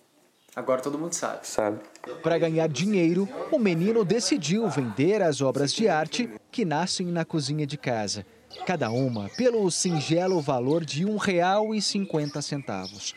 [0.56, 1.46] Agora todo mundo sabe.
[1.46, 1.80] Sabe.
[2.22, 7.66] Para ganhar dinheiro, o menino decidiu vender as obras de arte que nascem na cozinha
[7.66, 8.24] de casa.
[8.64, 13.14] Cada uma pelo singelo valor de R$ 1,50.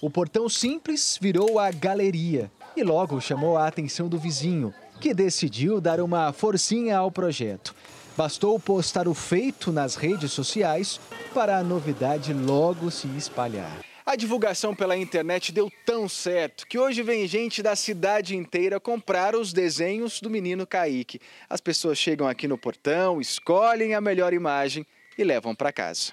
[0.00, 5.80] O portão simples virou a galeria e logo chamou a atenção do vizinho, que decidiu
[5.80, 7.76] dar uma forcinha ao projeto.
[8.16, 11.00] Bastou postar o feito nas redes sociais
[11.32, 13.91] para a novidade logo se espalhar.
[14.04, 19.36] A divulgação pela internet deu tão certo que hoje vem gente da cidade inteira comprar
[19.36, 21.20] os desenhos do menino Kaique.
[21.48, 24.84] As pessoas chegam aqui no portão, escolhem a melhor imagem
[25.16, 26.12] e levam para casa.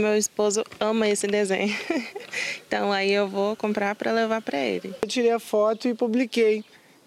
[0.00, 1.76] Meu esposo ama esse desenho,
[2.66, 4.94] então aí eu vou comprar para levar para ele.
[5.00, 6.64] Eu tirei a foto e publiquei,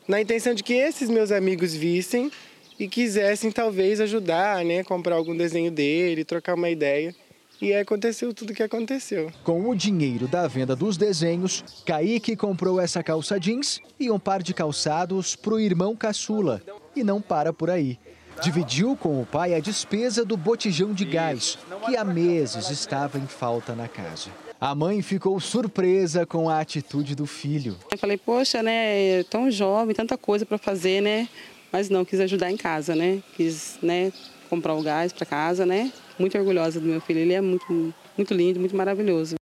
[0.07, 2.32] na intenção de que esses meus amigos vissem
[2.79, 7.15] e quisessem talvez ajudar, né, comprar algum desenho dele, trocar uma ideia.
[7.62, 9.32] E aí aconteceu tudo o que aconteceu.
[9.43, 14.41] Com o dinheiro da venda dos desenhos, Kaique comprou essa calça jeans e um par
[14.41, 16.62] de calçados para o irmão caçula.
[16.95, 17.99] E não para por aí.
[18.41, 23.28] Dividiu com o pai a despesa do botijão de gás, que há meses estava em
[23.28, 24.32] falta na casa.
[24.59, 27.78] A mãe ficou surpresa com a atitude do filho.
[27.91, 31.30] Eu falei, poxa, né, tão jovem, tanta coisa para fazer, né?
[31.72, 33.22] Mas não, quis ajudar em casa, né?
[33.36, 34.12] Quis, né,
[34.52, 35.93] comprar o gás para casa, né?
[36.20, 39.36] Muito orgulhosa do meu filho, ele é muito, muito lindo, muito maravilhoso.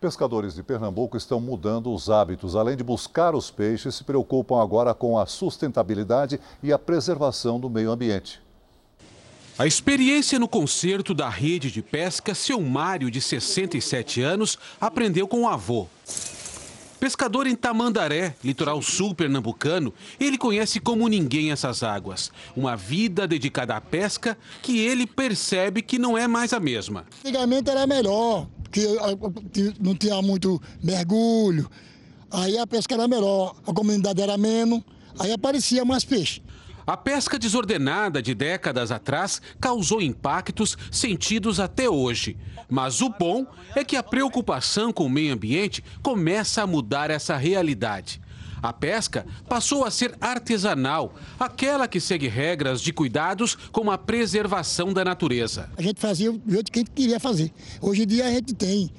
[0.00, 2.56] Pescadores de Pernambuco estão mudando os hábitos.
[2.56, 7.68] Além de buscar os peixes, se preocupam agora com a sustentabilidade e a preservação do
[7.68, 8.40] meio ambiente.
[9.58, 15.42] A experiência no concerto da rede de pesca, seu Mário, de 67 anos, aprendeu com
[15.42, 15.86] o avô.
[16.98, 22.32] Pescador em Tamandaré, litoral sul pernambucano, ele conhece como ninguém essas águas.
[22.56, 27.04] Uma vida dedicada à pesca que ele percebe que não é mais a mesma.
[27.20, 28.86] Antigamente era melhor, porque
[29.78, 31.70] não tinha muito mergulho,
[32.30, 34.82] aí a pesca era melhor, a comunidade era menos,
[35.18, 36.42] aí aparecia mais peixe.
[36.86, 42.36] A pesca desordenada de décadas atrás causou impactos sentidos até hoje.
[42.68, 47.36] Mas o bom é que a preocupação com o meio ambiente começa a mudar essa
[47.36, 48.20] realidade.
[48.62, 54.92] A pesca passou a ser artesanal, aquela que segue regras de cuidados com a preservação
[54.92, 55.68] da natureza.
[55.76, 57.52] A gente fazia do jeito que a gente queria fazer.
[57.80, 58.90] Hoje em dia a gente tem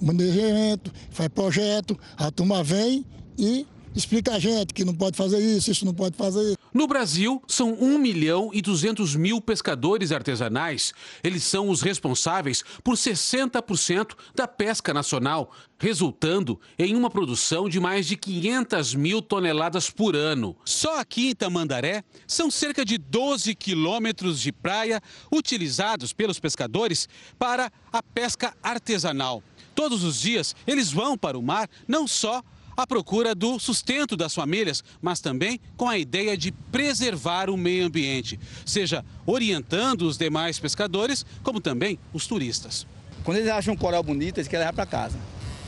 [0.00, 3.04] manejamento, faz projeto, a turma vem
[3.38, 3.64] e
[3.94, 6.58] explica a gente que não pode fazer isso, isso não pode fazer isso.
[6.72, 10.92] No Brasil, são 1 milhão e 200 mil pescadores artesanais.
[11.24, 18.06] Eles são os responsáveis por 60% da pesca nacional, resultando em uma produção de mais
[18.06, 20.54] de 500 mil toneladas por ano.
[20.64, 25.00] Só aqui em Tamandaré, são cerca de 12 quilômetros de praia
[25.32, 27.08] utilizados pelos pescadores
[27.38, 29.42] para a pesca artesanal.
[29.74, 32.42] Todos os dias, eles vão para o mar não só
[32.82, 37.86] à procura do sustento das famílias, mas também com a ideia de preservar o meio
[37.86, 42.86] ambiente, seja orientando os demais pescadores, como também os turistas.
[43.24, 45.18] Quando eles acham um coral bonito, eles querem levar para casa.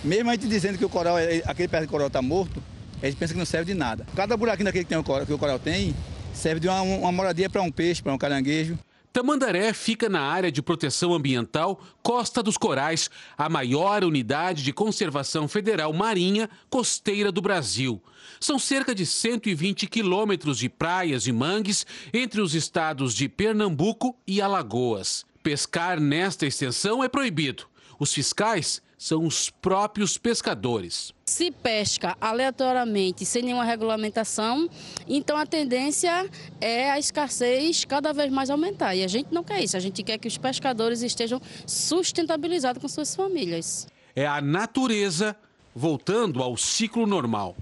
[0.05, 2.63] Mesmo a gente dizendo que o coral, aquele pé de coral está morto,
[3.03, 4.07] eles pensam que não serve de nada.
[4.15, 5.95] Cada buraquinho daquele que, tem o coral, que o coral tem
[6.33, 8.79] serve de uma, uma moradia para um peixe, para um caranguejo.
[9.13, 15.49] Tamandaré fica na área de proteção ambiental Costa dos Corais, a maior unidade de conservação
[15.49, 18.01] federal marinha costeira do Brasil.
[18.39, 21.85] São cerca de 120 quilômetros de praias e mangues
[22.15, 25.27] entre os estados de Pernambuco e Alagoas.
[25.43, 27.65] Pescar nesta extensão é proibido.
[27.99, 31.15] Os fiscais são os próprios pescadores.
[31.25, 34.69] Se pesca aleatoriamente, sem nenhuma regulamentação,
[35.09, 36.29] então a tendência
[36.61, 38.95] é a escassez cada vez mais aumentar.
[38.95, 42.89] E a gente não quer isso, a gente quer que os pescadores estejam sustentabilizados com
[42.89, 43.89] suas famílias.
[44.15, 45.35] É a natureza
[45.75, 47.57] voltando ao ciclo normal.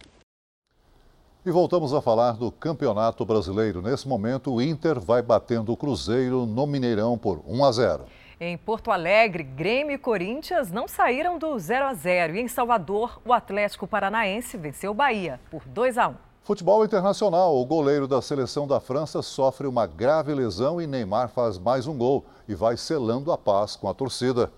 [1.46, 3.80] E voltamos a falar do Campeonato Brasileiro.
[3.80, 8.04] Nesse momento, o Inter vai batendo o Cruzeiro no Mineirão por 1 a 0.
[8.40, 13.20] Em Porto Alegre, Grêmio e Corinthians não saíram do 0 a 0 e em Salvador,
[13.24, 16.14] o Atlético Paranaense venceu o Bahia por 2 a 1.
[16.44, 17.56] Futebol internacional.
[17.56, 21.98] O goleiro da seleção da França sofre uma grave lesão e Neymar faz mais um
[21.98, 24.52] gol e vai selando a paz com a torcida.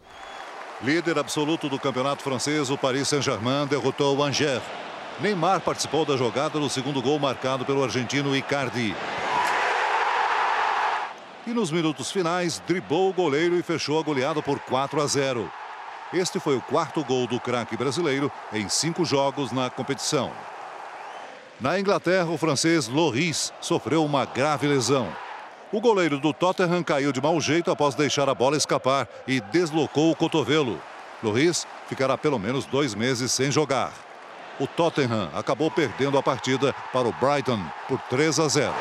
[0.83, 4.63] Líder absoluto do campeonato francês, o Paris Saint-Germain derrotou o Angers.
[5.21, 8.95] Neymar participou da jogada do segundo gol marcado pelo argentino Icardi
[11.47, 15.51] e nos minutos finais driblou o goleiro e fechou a goleada por 4 a 0.
[16.13, 20.33] Este foi o quarto gol do craque brasileiro em cinco jogos na competição.
[21.61, 25.09] Na Inglaterra, o francês Loris sofreu uma grave lesão.
[25.73, 30.11] O goleiro do Tottenham caiu de mau jeito após deixar a bola escapar e deslocou
[30.11, 30.81] o cotovelo.
[31.23, 33.93] Loris ficará pelo menos dois meses sem jogar.
[34.59, 38.75] O Tottenham acabou perdendo a partida para o Brighton por 3 a 0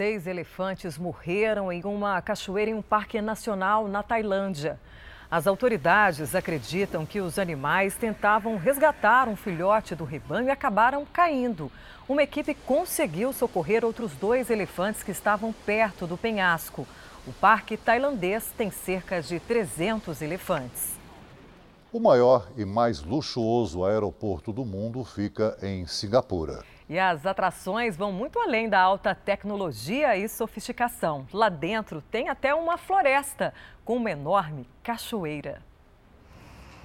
[0.00, 4.80] seis elefantes morreram em uma cachoeira em um parque nacional na Tailândia.
[5.30, 11.70] As autoridades acreditam que os animais tentavam resgatar um filhote do rebanho e acabaram caindo.
[12.08, 16.86] Uma equipe conseguiu socorrer outros dois elefantes que estavam perto do penhasco.
[17.26, 20.98] O parque tailandês tem cerca de 300 elefantes.
[21.92, 26.64] O maior e mais luxuoso aeroporto do mundo fica em Singapura.
[26.90, 31.24] E as atrações vão muito além da alta tecnologia e sofisticação.
[31.32, 35.62] Lá dentro tem até uma floresta com uma enorme cachoeira.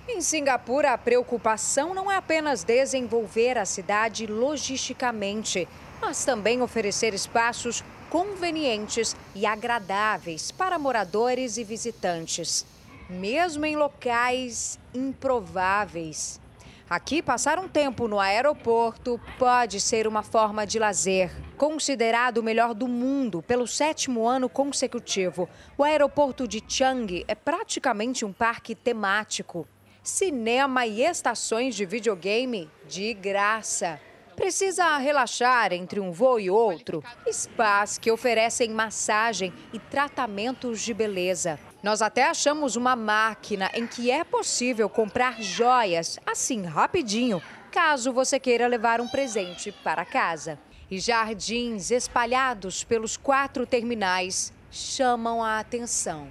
[0.08, 5.68] Em Singapura, a preocupação não é apenas desenvolver a cidade logisticamente,
[5.99, 12.64] mas também oferecer espaços convenientes e agradáveis para moradores e visitantes,
[13.10, 16.39] mesmo em locais improváveis.
[16.88, 21.32] Aqui, passar um tempo no aeroporto pode ser uma forma de lazer.
[21.58, 28.24] Considerado o melhor do mundo pelo sétimo ano consecutivo, o aeroporto de Changi é praticamente
[28.24, 29.68] um parque temático.
[30.04, 34.00] Cinema e estações de videogame de graça.
[34.36, 37.04] Precisa relaxar entre um voo e outro?
[37.32, 41.58] Spas que oferecem massagem e tratamentos de beleza.
[41.86, 48.40] Nós até achamos uma máquina em que é possível comprar joias assim rapidinho, caso você
[48.40, 50.58] queira levar um presente para casa.
[50.90, 56.28] E jardins espalhados pelos quatro terminais chamam a atenção.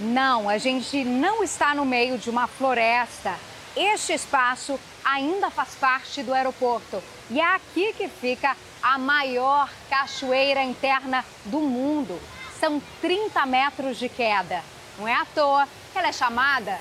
[0.00, 3.38] Não, a gente não está no meio de uma floresta.
[3.76, 7.02] Este espaço ainda faz parte do aeroporto.
[7.28, 12.18] E é aqui que fica a maior cachoeira interna do mundo.
[12.58, 14.62] São 30 metros de queda.
[14.98, 16.78] Não é à toa que ela é chamada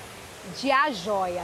[0.59, 1.43] de a joia.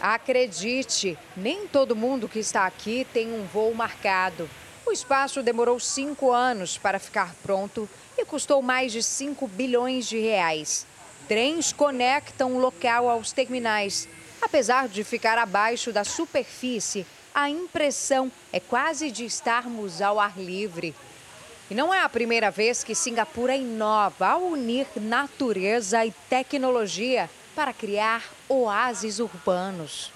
[0.00, 4.50] Acredite, nem todo mundo que está aqui tem um voo marcado.
[4.84, 7.88] O espaço demorou cinco anos para ficar pronto
[8.18, 10.86] e custou mais de 5 bilhões de reais.
[11.28, 14.08] Trens conectam o local aos terminais.
[14.42, 20.94] Apesar de ficar abaixo da superfície, a impressão é quase de estarmos ao ar livre.
[21.70, 27.72] E não é a primeira vez que Singapura inova ao unir natureza e tecnologia para
[27.72, 30.12] criar oásis urbanos.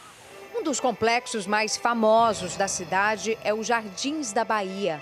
[0.52, 5.00] Um dos complexos mais famosos da cidade é o Jardins da Bahia.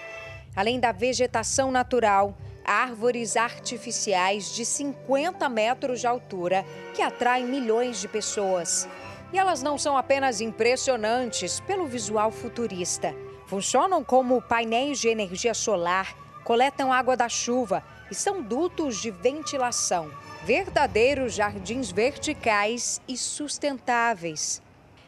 [0.54, 8.08] Além da vegetação natural, árvores artificiais de 50 metros de altura que atraem milhões de
[8.08, 8.86] pessoas.
[9.32, 13.14] E elas não são apenas impressionantes pelo visual futurista.
[13.46, 20.10] Funcionam como painéis de energia solar coletam água da chuva e são dutos de ventilação.
[20.44, 24.60] Verdadeiros jardins verticais e sustentáveis.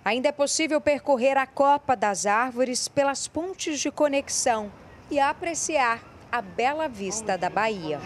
[0.05, 4.71] Ainda é possível percorrer a copa das árvores pelas pontes de conexão
[5.11, 8.01] e apreciar a bela vista da Bahia.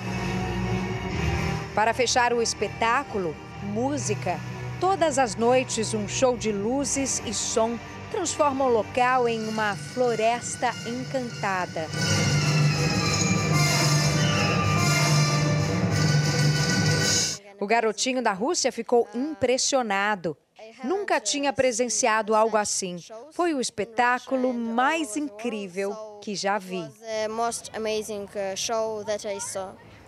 [1.75, 4.39] Para fechar o espetáculo, música.
[4.81, 7.79] Todas as noites, um show de luzes e som
[8.11, 11.87] transforma o local em uma floresta encantada.
[17.61, 20.37] O garotinho da Rússia ficou impressionado.
[20.85, 22.97] Nunca tinha presenciado algo assim.
[23.33, 26.85] Foi o espetáculo mais incrível que já vi.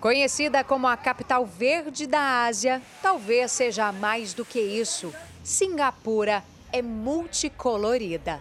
[0.01, 5.13] Conhecida como a capital verde da Ásia, talvez seja mais do que isso.
[5.45, 6.43] Singapura
[6.73, 8.41] é multicolorida.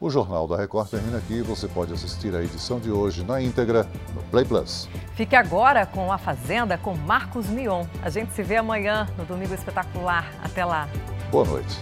[0.00, 1.42] O Jornal da Record termina aqui.
[1.42, 4.88] Você pode assistir a edição de hoje na íntegra no Play Plus.
[5.14, 7.84] Fique agora com A Fazenda com Marcos Mion.
[8.02, 10.24] A gente se vê amanhã no Domingo Espetacular.
[10.42, 10.88] Até lá.
[11.30, 11.78] Boa noite.